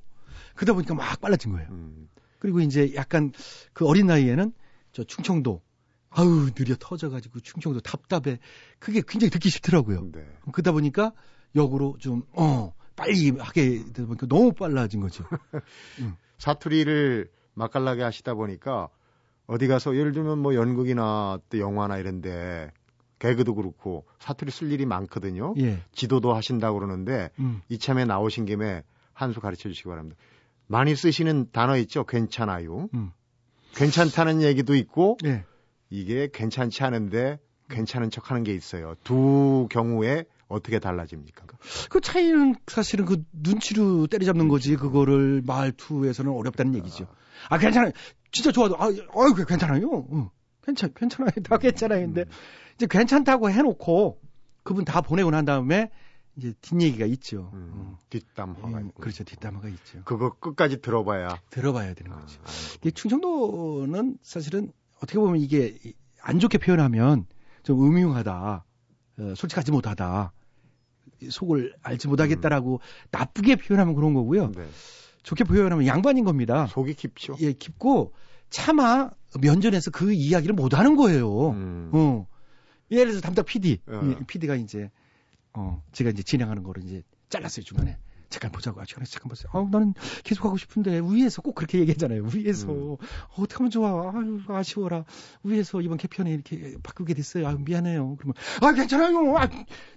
그러다 0.55 0.73
보니까 0.73 0.93
막 0.95 1.21
빨라진 1.21 1.51
거예요. 1.53 1.69
음, 1.69 2.09
그리고 2.39 2.59
이제 2.59 2.93
약간 2.95 3.31
그 3.73 3.87
어린 3.87 4.07
나이에는 4.07 4.51
저 4.91 5.03
충청도 5.03 5.61
아우 6.09 6.51
느려 6.51 6.75
터져가지고 6.77 7.39
충청도 7.39 7.79
답답해 7.79 8.39
그게 8.79 9.01
굉장히 9.07 9.29
듣기 9.29 9.49
싫더라고요. 9.49 10.09
네. 10.11 10.25
그러다 10.51 10.71
보니까 10.71 11.13
역으로 11.55 11.97
좀 11.99 12.23
어 12.33 12.73
빨리 13.01 13.31
하게 13.31 13.83
되다 13.85 14.05
보니까 14.05 14.27
너무 14.27 14.53
빨라진 14.53 15.01
거죠. 15.01 15.23
사투리를 16.37 17.29
맛깔나게 17.55 18.03
하시다 18.03 18.35
보니까 18.35 18.89
어디 19.47 19.67
가서 19.67 19.95
예를 19.95 20.11
들면 20.11 20.39
뭐 20.39 20.53
연극이나 20.53 21.39
또 21.49 21.59
영화나 21.59 21.97
이런데 21.97 22.71
개그도 23.21 23.53
그렇고 23.55 24.05
사투리 24.19 24.49
쓸 24.51 24.71
일이 24.71 24.85
많거든요. 24.85 25.53
예. 25.59 25.79
지도도 25.93 26.33
하신다고 26.33 26.79
그러는데 26.79 27.29
음. 27.39 27.61
이참에 27.69 28.03
나오신 28.05 28.45
김에 28.45 28.83
한 29.13 29.31
수 29.31 29.39
가르쳐 29.39 29.69
주시기 29.69 29.87
바랍니다. 29.87 30.19
많이 30.65 30.95
쓰시는 30.95 31.49
단어 31.51 31.77
있죠? 31.77 32.03
괜찮아요. 32.05 32.89
음. 32.95 33.11
괜찮다는 33.75 34.41
얘기도 34.41 34.75
있고 34.75 35.17
예. 35.25 35.45
이게 35.91 36.29
괜찮지 36.33 36.83
않은데 36.83 37.39
괜찮은 37.69 38.09
척 38.09 38.31
하는 38.31 38.43
게 38.43 38.53
있어요. 38.55 38.95
두 39.03 39.67
경우에 39.69 40.25
어떻게 40.47 40.79
달라집니까? 40.79 41.45
그 41.89 42.01
차이는 42.01 42.55
사실은 42.67 43.05
그 43.05 43.23
눈치로 43.31 44.07
때려잡는 44.07 44.47
거지 44.47 44.75
그거를 44.75 45.43
말투에서는 45.45 46.31
어렵다는 46.31 46.75
얘기죠. 46.75 47.05
아 47.49 47.57
괜찮아요. 47.59 47.91
진짜 48.31 48.51
좋아도 48.51 48.75
아, 48.77 48.89
그 49.35 49.45
괜찮아요. 49.45 50.07
응. 50.11 50.29
괜찮 50.63 50.93
괜찮아요. 50.93 51.31
다 51.43 51.57
괜찮아요. 51.57 52.05
근데 52.05 52.25
이제 52.75 52.87
괜찮다고 52.89 53.49
해놓고 53.49 54.19
그분 54.63 54.85
다 54.85 55.01
보내고 55.01 55.31
난 55.31 55.45
다음에 55.45 55.89
이제 56.37 56.53
뒷얘기가 56.61 57.05
있죠. 57.07 57.49
음, 57.53 57.71
음. 57.73 57.97
뒷담화가 58.09 58.77
음, 58.77 58.87
있고. 58.87 59.01
그렇죠. 59.01 59.23
뒷담화가 59.23 59.67
있죠. 59.69 60.01
그거 60.05 60.33
끝까지 60.39 60.81
들어봐야 60.81 61.41
들어봐야 61.49 61.93
되는 61.93 62.11
아, 62.13 62.19
거죠. 62.19 62.39
아는 62.39 62.53
거군요. 62.53 62.79
이 62.85 62.91
충청도는 62.91 64.17
사실은 64.21 64.71
어떻게 64.97 65.19
보면 65.19 65.41
이게 65.41 65.77
안 66.21 66.39
좋게 66.39 66.59
표현하면 66.59 67.25
좀 67.63 67.83
음흉하다, 67.83 68.65
어, 69.19 69.33
솔직하지 69.35 69.71
못하다, 69.71 70.31
속을 71.29 71.75
알지 71.81 72.07
못하겠다라고 72.07 72.79
나쁘게 73.11 73.57
표현하면 73.57 73.95
그런 73.95 74.13
거고요. 74.13 74.51
네. 74.51 74.67
좋게 75.23 75.43
표현하면 75.43 75.85
양반인 75.85 76.23
겁니다. 76.23 76.67
속이 76.67 76.95
깊죠. 76.95 77.35
예, 77.41 77.53
깊고 77.53 78.13
차마 78.51 79.09
면전에서 79.39 79.89
그 79.89 80.13
이야기를 80.13 80.53
못 80.53 80.77
하는 80.77 80.95
거예요. 80.95 81.51
음. 81.51 81.89
어. 81.93 82.27
예를 82.91 83.07
들어서 83.07 83.21
담당 83.21 83.45
PD, 83.45 83.79
어. 83.87 84.15
PD가 84.27 84.55
이제 84.55 84.91
어 85.53 85.81
제가 85.93 86.11
이제 86.11 86.21
진행하는 86.21 86.61
거를 86.61 86.83
이제 86.83 87.01
잘랐어요 87.29 87.63
중간에. 87.63 87.97
잠깐 88.29 88.49
보자고. 88.51 88.79
아, 88.79 88.85
잠깐, 88.85 89.05
잠깐 89.05 89.29
보세요. 89.29 89.49
아, 89.53 89.67
나는 89.69 89.93
계속 90.23 90.45
하고 90.45 90.57
싶은데 90.57 91.01
위에서 91.03 91.41
꼭 91.41 91.53
그렇게 91.53 91.79
얘기하잖아요. 91.79 92.29
위에서 92.33 92.71
음. 92.71 92.93
어, 92.93 92.97
어떻게 93.37 93.55
하면 93.57 93.69
좋아? 93.69 94.13
아유, 94.15 94.39
아쉬워라. 94.47 95.03
위에서 95.43 95.81
이번 95.81 95.97
개편에 95.97 96.31
이렇게 96.31 96.77
바꾸게 96.81 97.13
됐어요. 97.13 97.45
아, 97.47 97.57
미안해요. 97.59 98.15
그러면 98.15 98.33
아, 98.61 98.71
괜찮아요. 98.71 99.37
아, 99.37 99.49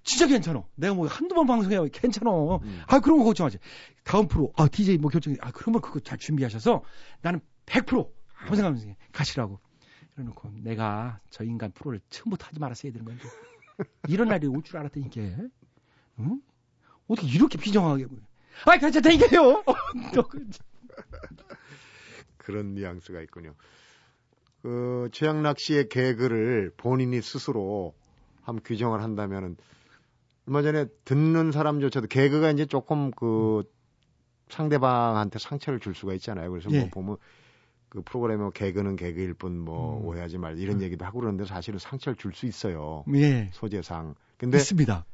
진짜 0.03 0.27
괜찮아. 0.27 0.65
내가 0.75 0.95
뭐 0.95 1.07
한두 1.07 1.37
번 1.37 1.47
방송해 1.47 1.89
괜찮아. 1.93 2.31
음. 2.57 2.83
아, 2.89 2.99
그런 2.99 3.19
거 3.19 3.25
걱정하지. 3.25 3.59
다음 4.03 4.27
프로, 4.27 4.53
아, 4.57 4.67
DJ 4.67 4.99
뭐 4.99 5.11
결정, 5.11 5.37
아, 5.41 5.53
그러면 5.53 5.81
그거 5.81 6.01
잘 6.01 6.19
준비하셔서 6.19 6.83
나는 7.23 7.41
100% 7.67 8.11
아무 8.47 8.57
생각 8.57 8.71
없이 8.73 8.95
가시라고. 9.13 9.59
그래놓고 10.15 10.51
내가 10.63 11.21
저 11.31 11.43
인간 11.45 11.73
프로를 11.73 12.01
처음부터 12.11 12.47
하지 12.47 12.61
말았어야 12.61 12.93
되는 12.93 13.05
건데. 13.05 13.23
이런 14.09 14.29
날이 14.29 14.47
올 14.47 14.63
줄 14.63 14.77
알았다니까. 14.79 15.21
응? 16.21 16.41
어떻게 17.09 17.27
이렇게 17.29 17.59
비정하게. 17.59 18.07
아, 18.67 18.77
괜찮다니까요! 18.79 19.65
또 20.15 20.23
그- 20.29 20.47
그런 22.37 22.75
뉘앙스가 22.75 23.21
있군요. 23.23 23.55
그 24.63 25.09
최양락 25.13 25.59
씨의 25.59 25.89
개그를 25.89 26.73
본인이 26.77 27.21
스스로 27.21 27.95
한번 28.43 28.63
규정을 28.65 29.03
한다면은 29.03 29.57
얼마 30.47 30.63
전에 30.63 30.87
듣는 31.05 31.53
사람조차도 31.53 32.07
개그가 32.09 32.51
이제 32.51 32.67
조금 32.67 33.11
그 33.11 33.63
상대방한테 34.51 35.39
상처를 35.39 35.81
줄 35.81 35.95
수가 35.95 36.13
있잖아요. 36.15 36.51
그래서 36.51 36.71
예. 36.71 36.81
뭐 36.81 36.89
보면 36.91 37.17
그 37.95 38.03
프로그램에 38.05 38.43
뭐 38.43 38.51
개그는 38.51 38.97
개그일 38.97 39.35
뿐뭐 39.35 40.01
음. 40.01 40.05
오해하지 40.07 40.39
말 40.39 40.59
이런 40.59 40.83
얘기도 40.83 41.05
하고 41.05 41.21
그러는데 41.21 41.45
사실은 41.45 41.79
상처를 41.79 42.17
줄 42.17 42.33
수 42.35 42.47
있어요. 42.47 43.05
예. 43.15 43.49
소재상. 43.53 44.17
근데 44.37 44.59
있습니다. 44.59 45.07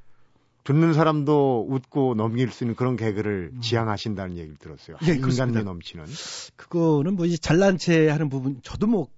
듣는 0.64 0.94
사람도 0.94 1.66
웃고 1.68 2.14
넘길 2.14 2.50
수 2.50 2.64
있는 2.64 2.74
그런 2.74 2.96
개그를 2.96 3.50
음. 3.54 3.60
지향하신다는 3.60 4.36
얘기를 4.38 4.56
들었어요. 4.56 4.96
예, 5.06 5.12
인간미. 5.12 5.62
넘치는. 5.62 6.06
그거는 6.56 7.16
뭐 7.16 7.26
이제 7.26 7.36
잘난 7.36 7.76
체 7.76 8.08
하는 8.08 8.28
부분 8.30 8.60
저도 8.62 8.86
뭐 8.86 9.08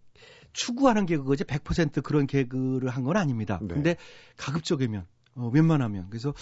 추구하는 0.53 1.07
개그거지 1.07 1.45
100% 1.45 2.03
그런 2.03 2.27
개그를 2.27 2.89
한 2.89 3.05
건 3.05 3.17
아닙니다. 3.17 3.59
네. 3.63 3.75
근데 3.75 3.97
가급적이면 4.37 5.07
어, 5.37 5.51
웬만하면 5.55 6.07
그래서 6.11 6.35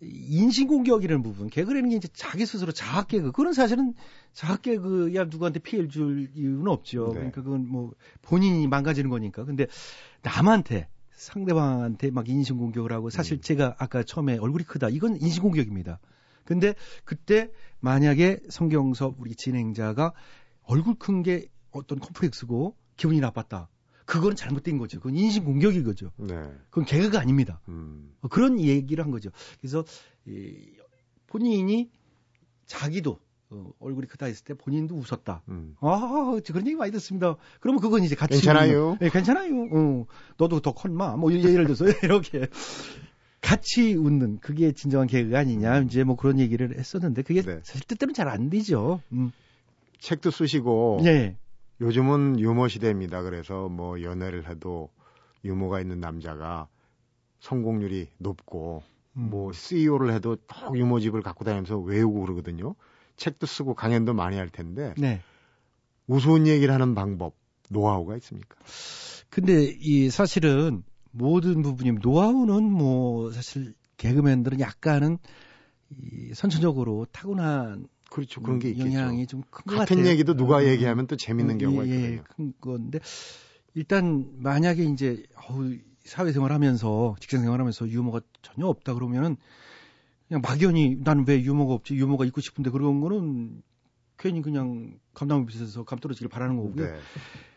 인신공격이라는 0.00 1.22
부분 1.22 1.48
개그라는 1.48 1.90
게 1.90 1.96
이제 1.96 2.08
자기 2.12 2.44
스스로 2.44 2.72
자학 2.72 3.08
개그 3.08 3.32
그건 3.32 3.52
사실은 3.52 3.94
자학 4.32 4.62
개그야 4.62 5.24
누구한테 5.24 5.60
피해를 5.60 5.88
줄 5.88 6.30
이유는 6.34 6.68
없죠. 6.68 7.08
네. 7.08 7.14
그러니까 7.14 7.42
그건 7.42 7.66
뭐 7.68 7.92
본인이 8.22 8.66
망가지는 8.66 9.08
거니까. 9.10 9.44
근데 9.44 9.66
남한테 10.22 10.88
상대방한테 11.12 12.10
막 12.10 12.28
인신공격을 12.28 12.92
하고 12.92 13.08
사실 13.08 13.38
음. 13.38 13.40
제가 13.40 13.76
아까 13.78 14.02
처음에 14.02 14.36
얼굴이 14.36 14.64
크다 14.64 14.90
이건 14.90 15.16
인신공격입니다. 15.16 15.98
근데 16.44 16.74
그때 17.04 17.50
만약에 17.80 18.40
성경섭 18.48 19.16
우리 19.18 19.34
진행자가 19.34 20.12
얼굴 20.62 20.94
큰 20.96 21.22
게 21.22 21.48
어떤 21.70 21.98
컴플렉스고 21.98 22.76
기분이 22.96 23.20
나빴다. 23.20 23.68
그거는 24.06 24.36
잘못된 24.36 24.78
거죠. 24.78 24.98
그건 24.98 25.16
인신 25.16 25.44
공격인 25.44 25.84
거죠. 25.84 26.12
네. 26.16 26.34
그건 26.70 26.84
개그가 26.84 27.20
아닙니다. 27.20 27.60
음. 27.68 28.12
어, 28.22 28.28
그런 28.28 28.60
얘기를 28.60 29.04
한 29.04 29.10
거죠. 29.10 29.30
그래서 29.60 29.84
이, 30.26 30.70
본인이 31.26 31.90
자기도 32.66 33.18
어, 33.50 33.70
얼굴이 33.80 34.06
크다 34.06 34.26
했을 34.26 34.44
때 34.44 34.54
본인도 34.54 34.94
웃었다. 34.94 35.42
음. 35.48 35.76
아, 35.80 36.38
저 36.44 36.52
그런 36.52 36.66
얘기 36.66 36.76
많이 36.76 36.92
듣습니다. 36.92 37.36
그러면 37.60 37.80
그건 37.80 38.04
이제 38.04 38.14
같이 38.14 38.34
괜찮아요? 38.34 38.96
네, 39.00 39.10
괜찮아요. 39.10 39.52
어, 39.72 40.06
너도 40.38 40.60
더 40.60 40.72
컸마. 40.72 41.16
뭐 41.16 41.32
예를 41.32 41.64
들어서 41.64 41.84
이렇게 42.02 42.46
같이 43.40 43.94
웃는 43.94 44.38
그게 44.40 44.72
진정한 44.72 45.06
개그가 45.06 45.38
아니냐 45.40 45.80
이제 45.80 46.04
뭐 46.04 46.16
그런 46.16 46.38
얘기를 46.38 46.78
했었는데 46.78 47.22
그게 47.22 47.42
네. 47.42 47.60
사실 47.62 47.86
뜻대로는 47.86 48.14
잘안 48.14 48.50
되죠. 48.50 49.00
음. 49.12 49.32
책도 49.98 50.30
쓰시고 50.30 51.00
예. 51.04 51.36
요즘은 51.80 52.40
유머 52.40 52.68
시대입니다. 52.68 53.22
그래서 53.22 53.68
뭐 53.68 54.02
연애를 54.02 54.48
해도 54.48 54.90
유머가 55.44 55.80
있는 55.80 56.00
남자가 56.00 56.68
성공률이 57.40 58.08
높고 58.18 58.82
음. 59.16 59.30
뭐 59.30 59.52
CEO를 59.52 60.12
해도 60.12 60.36
더 60.46 60.76
유머집을 60.76 61.22
갖고 61.22 61.44
다니면서 61.44 61.78
외우고 61.78 62.22
그러거든요. 62.22 62.74
책도 63.16 63.46
쓰고 63.46 63.74
강연도 63.74 64.12
많이 64.14 64.36
할 64.36 64.48
텐데 64.48 64.94
네. 64.98 65.22
우스운 66.06 66.46
얘기를 66.46 66.72
하는 66.72 66.94
방법, 66.94 67.34
노하우가 67.70 68.16
있습니까? 68.16 68.56
근데 69.30 69.64
이 69.64 70.10
사실은 70.10 70.82
모든 71.10 71.62
부분이 71.62 71.92
노하우는 72.02 72.70
뭐 72.70 73.30
사실 73.32 73.74
개그맨들은 73.96 74.60
약간은 74.60 75.18
이 75.90 76.34
선천적으로 76.34 77.06
타고난 77.10 77.88
그렇죠. 78.16 78.40
그런 78.42 78.58
게 78.58 78.70
있겠죠. 78.70 78.88
영향이 78.88 79.26
좀 79.26 79.42
큰 79.50 79.64
것 79.66 79.76
같아요. 79.76 79.78
같은 79.78 80.06
얘기도 80.06 80.34
누가 80.34 80.58
음. 80.60 80.64
얘기하면 80.68 81.06
또 81.06 81.16
재밌는 81.16 81.56
어, 81.56 81.58
경우가 81.58 81.86
예, 81.86 81.90
예, 81.90 81.94
있거든요. 81.94 82.22
큰 82.36 82.52
건데 82.60 82.98
일단 83.74 84.26
만약에 84.38 84.84
이제 84.84 85.22
어우, 85.48 85.76
사회생활하면서 86.04 87.16
직장생활하면서 87.20 87.88
유머가 87.90 88.20
전혀 88.42 88.66
없다 88.66 88.94
그러면은 88.94 89.36
그냥 90.28 90.40
막연히 90.42 90.96
나는 91.04 91.24
왜 91.28 91.42
유머가 91.42 91.74
없지 91.74 91.94
유머가 91.94 92.24
있고 92.24 92.40
싶은데 92.40 92.70
그런 92.70 93.00
거는 93.00 93.62
괜히 94.18 94.40
그냥 94.40 94.98
감당 95.14 95.44
비슷해서 95.46 95.84
감 95.84 95.98
떨어지길 95.98 96.28
바라는 96.28 96.56
거고요. 96.56 96.86
네. 96.86 96.98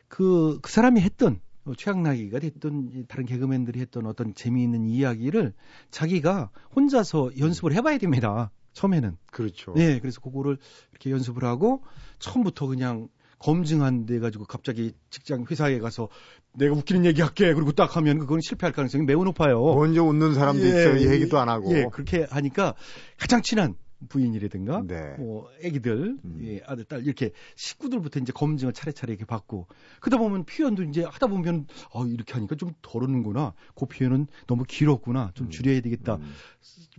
그, 0.08 0.60
그 0.62 0.70
사람이 0.72 1.00
했던 1.00 1.40
어, 1.66 1.74
최악나기가 1.76 2.40
됐던 2.40 2.90
이 2.94 3.06
다른 3.08 3.26
개그맨들이 3.26 3.80
했던 3.80 4.06
어떤 4.08 4.34
재미있는 4.34 4.84
이야기를 4.86 5.54
자기가 5.92 6.50
혼자서 6.76 7.32
연습을 7.40 7.74
해봐야 7.74 7.98
됩니다. 7.98 8.52
처음에는. 8.74 9.18
그렇죠. 9.32 9.74
네, 9.76 10.00
그래서 10.00 10.22
그거를 10.22 10.58
이렇게 10.92 11.12
연습을 11.12 11.44
하고 11.44 11.84
처음부터 12.20 12.68
그냥 12.68 13.10
검증한 13.40 14.06
데 14.06 14.20
가지고 14.20 14.46
갑자기 14.46 14.94
직장 15.10 15.46
회사에 15.50 15.80
가서 15.80 16.10
내가 16.54 16.76
웃기는 16.76 17.06
얘기 17.06 17.22
할게 17.22 17.54
그리고 17.54 17.72
딱 17.72 17.96
하면 17.96 18.20
그건 18.20 18.42
실패할 18.42 18.74
가능성이 18.74 19.06
매우 19.06 19.24
높아요. 19.24 19.64
먼저 19.64 20.04
웃는 20.04 20.34
사람도 20.34 20.64
예, 20.64 20.68
있어요. 20.68 21.00
예, 21.00 21.14
얘기도 21.14 21.40
안 21.40 21.48
하고. 21.48 21.74
예, 21.76 21.86
그렇게 21.92 22.28
하니까 22.30 22.76
가장 23.18 23.42
친한 23.42 23.76
부인이라든가 24.08 24.84
네. 24.88 25.16
뭐 25.18 25.50
애기들, 25.62 26.18
음. 26.24 26.40
예, 26.44 26.62
아들, 26.66 26.86
딸 26.86 27.06
이렇게 27.06 27.32
식구들부터 27.56 28.20
이제 28.20 28.32
검증을 28.32 28.74
차례차례 28.74 29.12
이렇게 29.12 29.26
받고 29.26 29.68
그러다 30.00 30.18
보면 30.18 30.46
표현도 30.46 30.84
이제 30.84 31.04
하다 31.04 31.28
보면 31.28 31.68
어 31.92 32.06
이렇게 32.06 32.34
하니까 32.34 32.56
좀 32.56 32.74
덜었는구나. 32.82 33.54
그 33.76 33.86
표현은 33.86 34.28
너무 34.48 34.64
길었구나. 34.64 35.32
좀 35.34 35.48
음. 35.48 35.52
줄여야 35.52 35.82
되겠다. 35.82 36.16
음. 36.16 36.34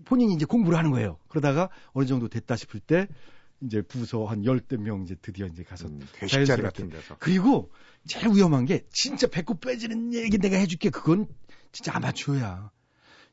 본인이 0.05 0.35
이제 0.35 0.45
공부를 0.45 0.77
하는 0.79 0.91
거예요. 0.91 1.19
그러다가 1.29 1.71
어느 1.93 2.05
정도 2.07 2.29
됐다 2.29 2.57
싶을 2.57 2.81
때 2.81 3.09
이제 3.63 3.83
부서 3.83 4.25
한 4.25 4.45
열댓 4.45 4.79
명 4.79 5.03
이제 5.03 5.15
드디어 5.21 5.47
이제 5.47 5.63
가서 5.63 5.89
음, 5.89 6.01
자연스럽게. 6.27 6.63
같은 6.63 6.89
데서. 6.91 7.17
그리고 7.19 7.71
제일 8.07 8.29
위험한 8.35 8.65
게 8.65 8.85
진짜 8.91 9.27
배꼽 9.27 9.61
빼지는 9.61 10.15
얘기 10.15 10.39
내가 10.39 10.57
해줄게. 10.57 10.91
그건 10.91 11.27
진짜 11.73 11.95
아마추어야. 11.95 12.71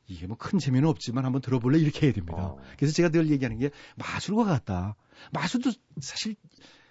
이게 0.08 0.26
뭐 0.26 0.36
큰 0.36 0.58
재미는 0.58 0.88
없지만 0.88 1.24
한번 1.24 1.40
들어볼래 1.42 1.78
이렇게 1.78 2.06
해야 2.06 2.12
됩니다. 2.14 2.38
어. 2.38 2.58
그래서 2.78 2.94
제가 2.94 3.10
늘 3.10 3.30
얘기하는 3.30 3.58
게 3.58 3.70
마술과 3.96 4.44
같다. 4.44 4.96
마술도 5.32 5.70
사실 6.00 6.34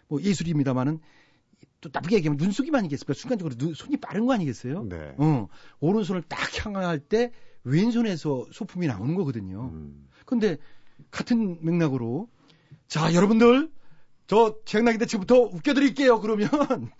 뭐 0.08 0.22
예술입니다만은 0.22 1.00
또 1.82 1.90
나쁘게 1.92 2.18
얘기하면 2.18 2.38
눈속임 2.38 2.76
아니겠습니까? 2.76 3.14
순간적으로 3.14 3.56
눈, 3.56 3.74
손이 3.74 3.98
빠른 3.98 4.26
거 4.26 4.34
아니겠어요? 4.34 4.84
네. 4.84 5.16
어, 5.18 5.48
오른손을 5.80 6.22
딱 6.24 6.66
향할 6.66 7.00
때 7.00 7.32
왼손에서 7.64 8.46
소품이 8.52 8.88
나오는 8.88 9.14
거거든요. 9.16 9.72
음. 9.74 10.08
근데 10.26 10.58
같은 11.12 11.58
맥락으로 11.64 12.30
자 12.88 13.14
여러분들 13.14 13.72
저 14.28 14.58
최양락인데 14.66 15.06
지금부터 15.06 15.40
웃겨드릴게요 15.42 16.20
그러면 16.20 16.50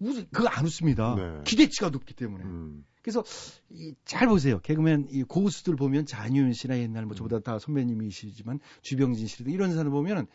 웃, 0.00 0.30
그거 0.30 0.48
안 0.48 0.64
웃습니다 0.64 1.14
네. 1.16 1.40
기대치가 1.44 1.90
높기 1.90 2.14
때문에 2.14 2.44
음. 2.44 2.84
그래서 3.08 3.24
이, 3.70 3.94
잘 4.04 4.28
보세요 4.28 4.60
개그맨 4.60 5.08
이 5.10 5.22
고수들 5.22 5.76
보면 5.76 6.04
잔윤 6.04 6.52
씨나 6.52 6.78
옛날 6.78 7.06
뭐 7.06 7.16
저보다 7.16 7.40
다 7.40 7.58
선배님이시지만 7.58 8.60
주병진 8.82 9.26
씨 9.26 9.44
이런 9.46 9.74
사람 9.74 9.90
보면은 9.90 10.26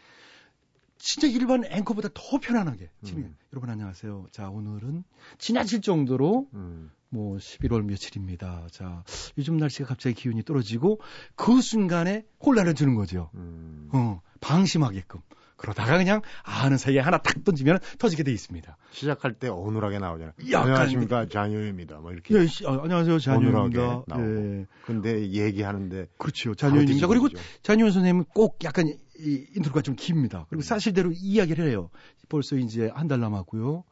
진짜 0.97 1.27
일반 1.27 1.65
앵커보다 1.65 2.09
더 2.13 2.39
편안하게 2.39 2.89
진행. 3.03 3.25
음. 3.25 3.37
여러분 3.51 3.69
안녕하세요 3.69 4.27
자 4.31 4.49
오늘은 4.49 5.03
지나칠 5.37 5.81
정도로 5.81 6.47
음. 6.55 6.91
뭐 7.09 7.37
11월 7.37 7.83
며칠입니다. 7.83 8.69
자, 8.71 9.03
요즘 9.37 9.57
날씨가 9.57 9.87
갑자기 9.87 10.15
기온이 10.15 10.41
떨어지고 10.41 10.99
그 11.35 11.61
순간에 11.61 12.25
혼란을 12.43 12.73
주는 12.73 12.95
거죠. 12.95 13.29
음. 13.35 13.87
어, 13.93 14.19
방심하게끔. 14.41 15.21
그러다가 15.63 15.97
그냥 15.97 16.21
아는 16.43 16.77
사이에 16.77 16.99
하나 16.99 17.17
탁 17.19 17.41
던지면 17.45 17.79
터지게 17.97 18.23
돼 18.23 18.33
있습니다. 18.33 18.75
시작할 18.91 19.33
때 19.33 19.47
어눌하게 19.47 19.97
나오잖아요. 19.97 20.33
약간 20.51 20.71
안녕하십니까 20.71 21.27
잔요입니다. 21.29 21.99
뭐 21.99 22.11
이렇게. 22.11 22.35
예, 22.37 22.45
씨, 22.47 22.67
아, 22.67 22.71
안녕하세요. 22.81 23.17
잔유입니다. 23.17 23.59
어눌하게 23.61 24.03
나오고. 24.07 24.59
예. 24.59 24.65
근데 24.85 25.29
얘기하는데 25.29 26.07
그렇죠. 26.17 26.53
잔유입니다. 26.53 27.07
그리고. 27.07 27.29
잔유 27.61 27.85
선생님은 27.91 28.25
꼭 28.33 28.59
약간 28.65 28.87
이 28.89 29.45
인트로가 29.55 29.81
좀 29.81 29.95
깁니다. 29.97 30.45
그리고 30.49 30.59
음. 30.59 30.63
사실대로 30.63 31.11
이야기를 31.13 31.65
해요. 31.69 31.89
벌써 32.27 32.57
이제 32.57 32.91
한 32.93 33.07
달 33.07 33.21
남았고요. 33.21 33.85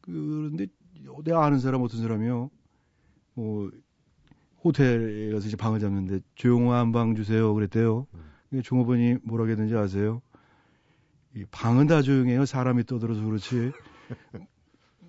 그런데 0.00 0.66
내가 1.24 1.44
아는 1.44 1.58
사람 1.58 1.82
어떤 1.82 2.00
사람이요. 2.00 2.48
뭐 3.34 3.70
호텔에 4.62 5.32
가서 5.32 5.48
이제 5.48 5.56
방을 5.56 5.80
잡는데 5.80 6.20
조용한 6.36 6.92
방 6.92 7.16
주세요 7.16 7.52
그랬대요. 7.54 8.06
음. 8.14 8.20
근데 8.50 8.62
종업원이 8.62 9.16
뭐라고 9.24 9.50
했는지 9.50 9.74
아세요? 9.74 10.22
이 11.38 11.44
방은 11.50 11.86
다 11.86 12.02
조용해요. 12.02 12.44
사람이 12.46 12.84
떠들어서 12.84 13.22
그렇지. 13.22 13.70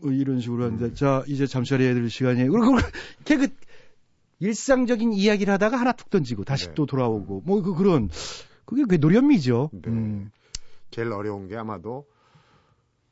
뭐 0.02 0.12
이런 0.12 0.40
식으로 0.40 0.66
하는데 0.66 0.86
음. 0.86 0.94
자 0.96 1.24
이제 1.28 1.48
잠자리 1.48 1.86
해야 1.86 1.94
될 1.94 2.10
시간이에요. 2.10 2.52
그리고 2.52 2.78
걔그 3.26 3.48
일상적인 4.40 5.12
이야기를 5.14 5.52
하다가 5.54 5.78
하나 5.80 5.92
툭 5.92 6.10
던지고 6.10 6.44
다시 6.46 6.68
네. 6.68 6.74
또 6.76 6.86
돌아오고 6.86 7.42
뭐 7.46 7.62
그 7.62 7.74
그런 7.74 8.10
그게 8.66 8.84
그 8.88 8.96
노련미죠. 8.96 9.72
네. 9.74 9.82
음. 9.88 10.32
제일 10.92 11.12
어려운 11.12 11.48
게 11.48 11.58
아마도 11.58 12.06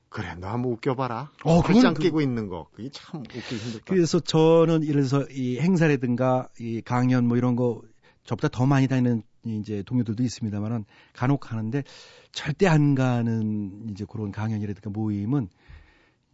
그래 0.09 0.35
너 0.39 0.47
한번 0.47 0.71
웃겨봐라. 0.73 1.31
어, 1.43 1.61
팔짱 1.61 1.95
그- 1.95 2.03
끼고 2.03 2.21
있는 2.21 2.47
거 2.47 2.67
그게 2.73 2.89
참 2.91 3.21
웃기기 3.21 3.55
힘들다. 3.55 3.85
그래서 3.87 4.19
저는 4.19 4.81
들어서 4.81 5.25
이 5.31 5.59
행사라든가 5.59 6.47
이 6.59 6.81
강연 6.81 7.27
뭐 7.27 7.37
이런 7.37 7.55
거 7.55 7.81
저보다 8.23 8.47
더 8.47 8.65
많이 8.65 8.87
다니는 8.87 9.23
이제 9.49 9.83
동료들도 9.83 10.23
있습니다만은 10.23 10.85
간혹 11.13 11.51
하는데 11.51 11.83
절대 12.31 12.67
안 12.67 12.95
가는 12.95 13.89
이제 13.89 14.05
그런 14.07 14.31
강연이라든가 14.31 14.89
모임은 14.89 15.49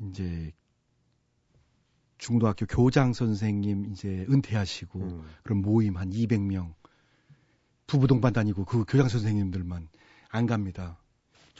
이제 0.09 0.51
중고등학교 2.17 2.65
교장 2.65 3.13
선생님 3.13 3.91
이제 3.91 4.25
은퇴하시고 4.29 4.99
음. 4.99 5.23
그런 5.43 5.61
모임 5.61 5.97
한 5.97 6.09
200명 6.09 6.73
부부 7.87 8.07
동반 8.07 8.33
다니고 8.33 8.65
그 8.65 8.85
교장 8.87 9.09
선생님들만 9.09 9.89
안 10.29 10.45
갑니다. 10.45 10.99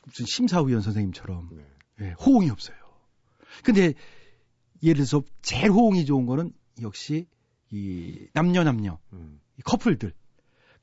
무슨 0.05 0.25
심사위원 0.25 0.81
선생님처럼 0.81 1.49
네. 1.51 1.63
예, 2.01 2.11
호응이 2.13 2.49
없어요. 2.49 2.77
근데 3.63 3.93
예를 4.81 5.05
들어서 5.05 5.23
제일 5.41 5.71
호응이 5.71 6.05
좋은 6.05 6.25
거는 6.25 6.51
역시 6.81 7.27
이 7.71 8.27
남녀 8.33 8.63
남녀 8.63 8.99
음. 9.13 9.39
이 9.57 9.61
커플들 9.61 10.13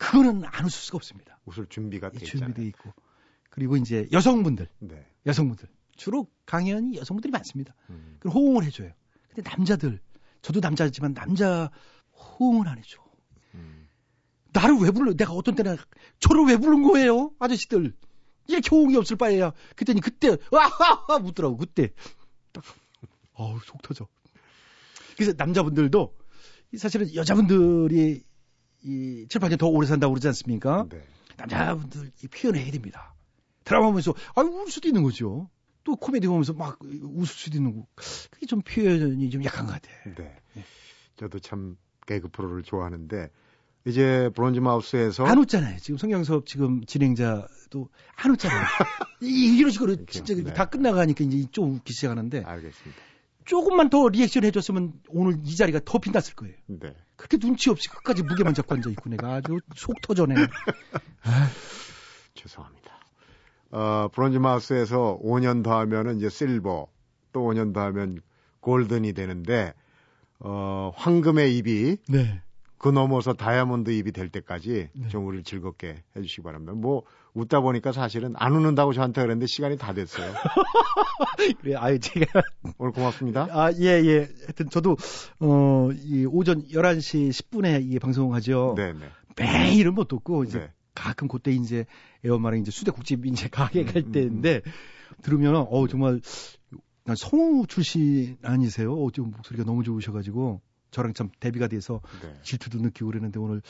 그거는 0.01 0.45
안 0.47 0.65
웃을 0.65 0.71
수가 0.71 0.97
없습니다. 0.97 1.39
웃을 1.45 1.67
준비가 1.67 2.09
돼 2.11 2.25
준비돼 2.25 2.65
있고 2.69 2.91
그리고 3.51 3.77
이제 3.77 4.09
여성분들, 4.11 4.67
네. 4.79 5.07
여성분들 5.27 5.69
주로 5.97 6.27
강연이 6.47 6.97
여성분들이 6.97 7.31
많습니다. 7.31 7.75
음. 7.91 8.17
그럼 8.19 8.35
호응을 8.35 8.65
해줘요. 8.65 8.93
근데 9.29 9.49
남자들, 9.49 10.01
저도 10.41 10.61
남자지만 10.61 11.13
남자 11.13 11.71
호응을 12.15 12.67
안 12.67 12.79
해줘. 12.79 12.99
음. 13.55 13.89
나를 14.55 14.77
왜 14.79 14.91
불러? 14.91 15.13
내가 15.13 15.33
어떤 15.33 15.55
때는 15.55 15.77
저를 16.19 16.47
왜 16.47 16.57
부른 16.57 16.83
거예요, 16.83 17.33
아저씨들? 17.39 17.95
이렇게 18.49 18.69
호응이 18.75 18.97
없을 18.97 19.17
바에야. 19.17 19.53
그때니 19.77 20.01
그때 20.01 20.39
와하하 20.51 21.19
묻더라고 21.19 21.59
그때. 21.59 21.93
딱 22.53 22.65
어우 23.35 23.61
속 23.67 23.83
터져. 23.83 24.09
그래서 25.15 25.35
남자분들도 25.37 26.17
사실은 26.79 27.15
여자분들이 27.15 28.25
이 28.83 29.27
7, 29.29 29.41
8년 29.41 29.59
더 29.59 29.67
오래 29.69 29.87
산다고 29.87 30.13
그러지 30.15 30.27
않습니까? 30.29 30.87
네. 30.91 31.03
남자분들 31.37 32.11
이 32.23 32.29
표현해야 32.29 32.71
됩니다. 32.71 33.15
드라마 33.65 33.87
보면서 33.87 34.15
아 34.35 34.41
울 34.43 34.71
수도 34.71 34.89
있는 34.89 35.03
거죠. 35.03 35.49
또 35.85 35.97
코미디 35.97 36.27
보면서 36.27 36.53
막 36.53 36.79
웃을 36.83 37.27
수도 37.27 37.57
있는 37.57 37.73
거고. 37.73 37.87
그게 38.31 38.47
좀 38.47 38.61
표현이 38.63 39.31
좀 39.31 39.45
약한 39.45 39.67
것 39.67 39.73
같아. 39.73 39.89
네. 40.17 40.35
저도 41.17 41.39
참 41.39 41.77
개그 42.07 42.29
프로를 42.29 42.63
좋아하는데 42.63 43.31
이제 43.87 44.29
브론즈 44.35 44.61
마우스에서 44.61 45.25
안 45.25 45.39
웃잖아요. 45.39 45.79
지금 45.79 45.97
성경섭 45.97 46.45
지금 46.47 46.85
진행자도 46.85 47.89
안 48.17 48.31
웃잖아요. 48.33 48.61
이- 49.23 49.57
이런 49.59 49.71
식으로 49.71 50.05
진짜 50.07 50.35
네. 50.35 50.53
다 50.53 50.67
끝나가니까 50.67 51.25
이제 51.25 51.47
좀 51.51 51.77
웃기 51.77 51.93
시작하는데 51.95 52.43
알겠습니다. 52.45 53.01
조금만 53.45 53.91
더 53.91 54.09
리액션 54.09 54.45
해줬으면 54.45 54.93
오늘 55.09 55.39
이 55.45 55.57
자리가 55.57 55.81
더 55.85 55.99
빛났을 55.99 56.35
거예요. 56.35 56.55
네. 56.67 56.95
그렇게 57.17 57.39
눈치 57.39 57.71
없이 57.71 57.89
끝까지 57.89 58.23
무게만 58.23 58.55
잡고 58.55 58.75
앉아 58.75 58.91
있고 58.91 59.11
내가 59.11 59.35
아주 59.35 59.59
속 59.77 60.01
터져네. 60.01 60.35
죄송합니다. 62.35 62.91
어, 63.73 64.09
브론즈 64.13 64.39
마우스에서 64.39 65.19
5년 65.23 65.63
더 65.63 65.79
하면은 65.81 66.19
이제 66.19 66.29
실버, 66.29 66.89
또 67.33 67.41
5년 67.41 67.73
더 67.73 67.83
하면 67.83 68.21
golden이 68.61 69.13
되는데, 69.13 69.75
어, 70.41 70.93
황금의 70.97 71.57
입이 71.59 71.99
네. 72.09 72.43
그 72.81 72.89
넘어서 72.89 73.35
다이아몬드 73.35 73.91
입이 73.91 74.11
될 74.11 74.31
때까지 74.31 74.89
네. 74.95 75.09
좀 75.09 75.27
우리를 75.27 75.45
즐겁게 75.45 76.03
해주시기 76.17 76.41
바랍니다. 76.41 76.73
뭐, 76.73 77.03
웃다 77.35 77.61
보니까 77.61 77.93
사실은 77.93 78.33
안 78.37 78.55
웃는다고 78.55 78.95
저한테 78.95 79.21
그랬는데 79.21 79.47
시간이 79.47 79.77
다 79.77 79.93
됐어요. 79.93 80.33
그래, 81.61 81.75
아유, 81.77 82.01
제가. 82.01 82.41
오늘 82.79 82.93
고맙습니다. 82.93 83.49
아, 83.51 83.71
예, 83.75 83.85
예. 83.85 84.29
하여튼 84.47 84.71
저도, 84.71 84.97
어, 85.41 85.91
이 85.93 86.25
오전 86.25 86.67
11시 86.69 87.29
10분에 87.29 87.85
이게 87.85 87.99
방송하죠. 87.99 88.73
네네. 88.79 89.01
매일은 89.37 89.95
못 89.95 90.09
듣고, 90.09 90.45
이제 90.45 90.61
네. 90.61 90.73
가끔 90.95 91.29
그때 91.29 91.53
이제 91.53 91.85
애엄마랑 92.25 92.61
이제 92.61 92.71
수대국집 92.71 93.27
이제 93.27 93.49
가게 93.49 93.85
갈 93.85 94.05
음, 94.05 94.13
때인데, 94.13 94.63
들으면, 95.21 95.67
어, 95.69 95.87
정말, 95.87 96.23
난 97.05 97.15
성우 97.15 97.67
출신 97.67 98.39
아니세요? 98.43 98.95
어, 98.95 99.11
좀 99.11 99.33
목소리가 99.33 99.65
너무 99.65 99.83
좋으셔가지고, 99.83 100.63
저랑 100.91 101.15
참 101.15 101.31
대비가 101.41 101.69
돼서 101.69 102.01
네. 102.23 102.39
질투도 102.43 102.79
느끼고 102.79 103.07
그랬는데 103.07 103.39
오늘 103.39 103.63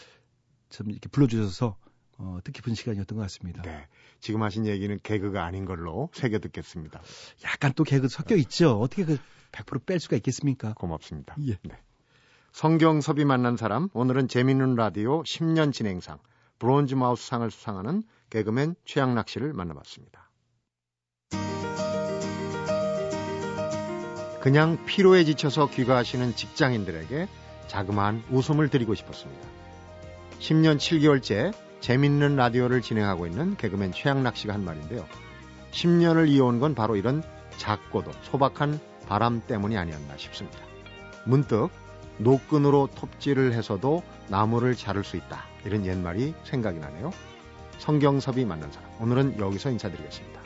참 0.68 0.90
이렇게 0.90 1.08
불러주셔서, 1.08 1.76
어, 2.18 2.38
뜻깊은 2.44 2.74
시간이었던 2.74 3.16
것 3.16 3.22
같습니다. 3.22 3.62
네. 3.62 3.86
지금 4.20 4.42
하신 4.42 4.66
얘기는 4.66 4.98
개그가 5.02 5.44
아닌 5.44 5.64
걸로 5.64 6.10
새겨 6.12 6.38
듣겠습니다. 6.38 7.00
약간 7.44 7.72
또 7.74 7.84
개그 7.84 8.08
섞여 8.08 8.36
있죠? 8.36 8.78
어떻게 8.80 9.04
그 9.04 9.18
100%뺄 9.52 9.98
수가 9.98 10.16
있겠습니까? 10.16 10.74
고맙습니다. 10.74 11.34
예. 11.46 11.58
네. 11.62 11.76
성경섭이 12.52 13.24
만난 13.24 13.56
사람, 13.56 13.88
오늘은 13.92 14.28
재미있는 14.28 14.74
라디오 14.74 15.22
10년 15.22 15.72
진행상, 15.72 16.18
브론즈 16.58 16.94
마우스 16.94 17.26
상을 17.26 17.48
수상하는 17.50 18.02
개그맨 18.28 18.74
최양락 18.84 19.28
씨를 19.28 19.52
만나봤습니다. 19.52 20.29
그냥 24.40 24.84
피로에 24.86 25.24
지쳐서 25.24 25.68
귀가하시는 25.70 26.34
직장인들에게 26.34 27.28
자그마한 27.66 28.24
웃음을 28.30 28.68
드리고 28.68 28.94
싶었습니다. 28.94 29.46
10년 30.40 30.78
7개월째 30.78 31.52
재밌는 31.80 32.36
라디오를 32.36 32.82
진행하고 32.82 33.26
있는 33.26 33.56
개그맨 33.56 33.92
최양락 33.92 34.36
씨가 34.36 34.54
한 34.54 34.64
말인데요. 34.64 35.06
10년을 35.72 36.28
이어온 36.28 36.58
건 36.58 36.74
바로 36.74 36.96
이런 36.96 37.22
작고도 37.58 38.10
소박한 38.22 38.80
바람 39.06 39.42
때문이 39.46 39.76
아니었나 39.76 40.16
싶습니다. 40.16 40.58
문득 41.24 41.68
노끈으로 42.18 42.88
톱질을 42.94 43.52
해서도 43.52 44.02
나무를 44.28 44.74
자를 44.74 45.04
수 45.04 45.16
있다. 45.16 45.44
이런 45.64 45.84
옛말이 45.84 46.34
생각이 46.44 46.78
나네요. 46.78 47.12
성경섭이 47.78 48.44
만난 48.44 48.70
사람. 48.72 48.90
오늘은 49.00 49.38
여기서 49.38 49.70
인사드리겠습니다. 49.70 50.39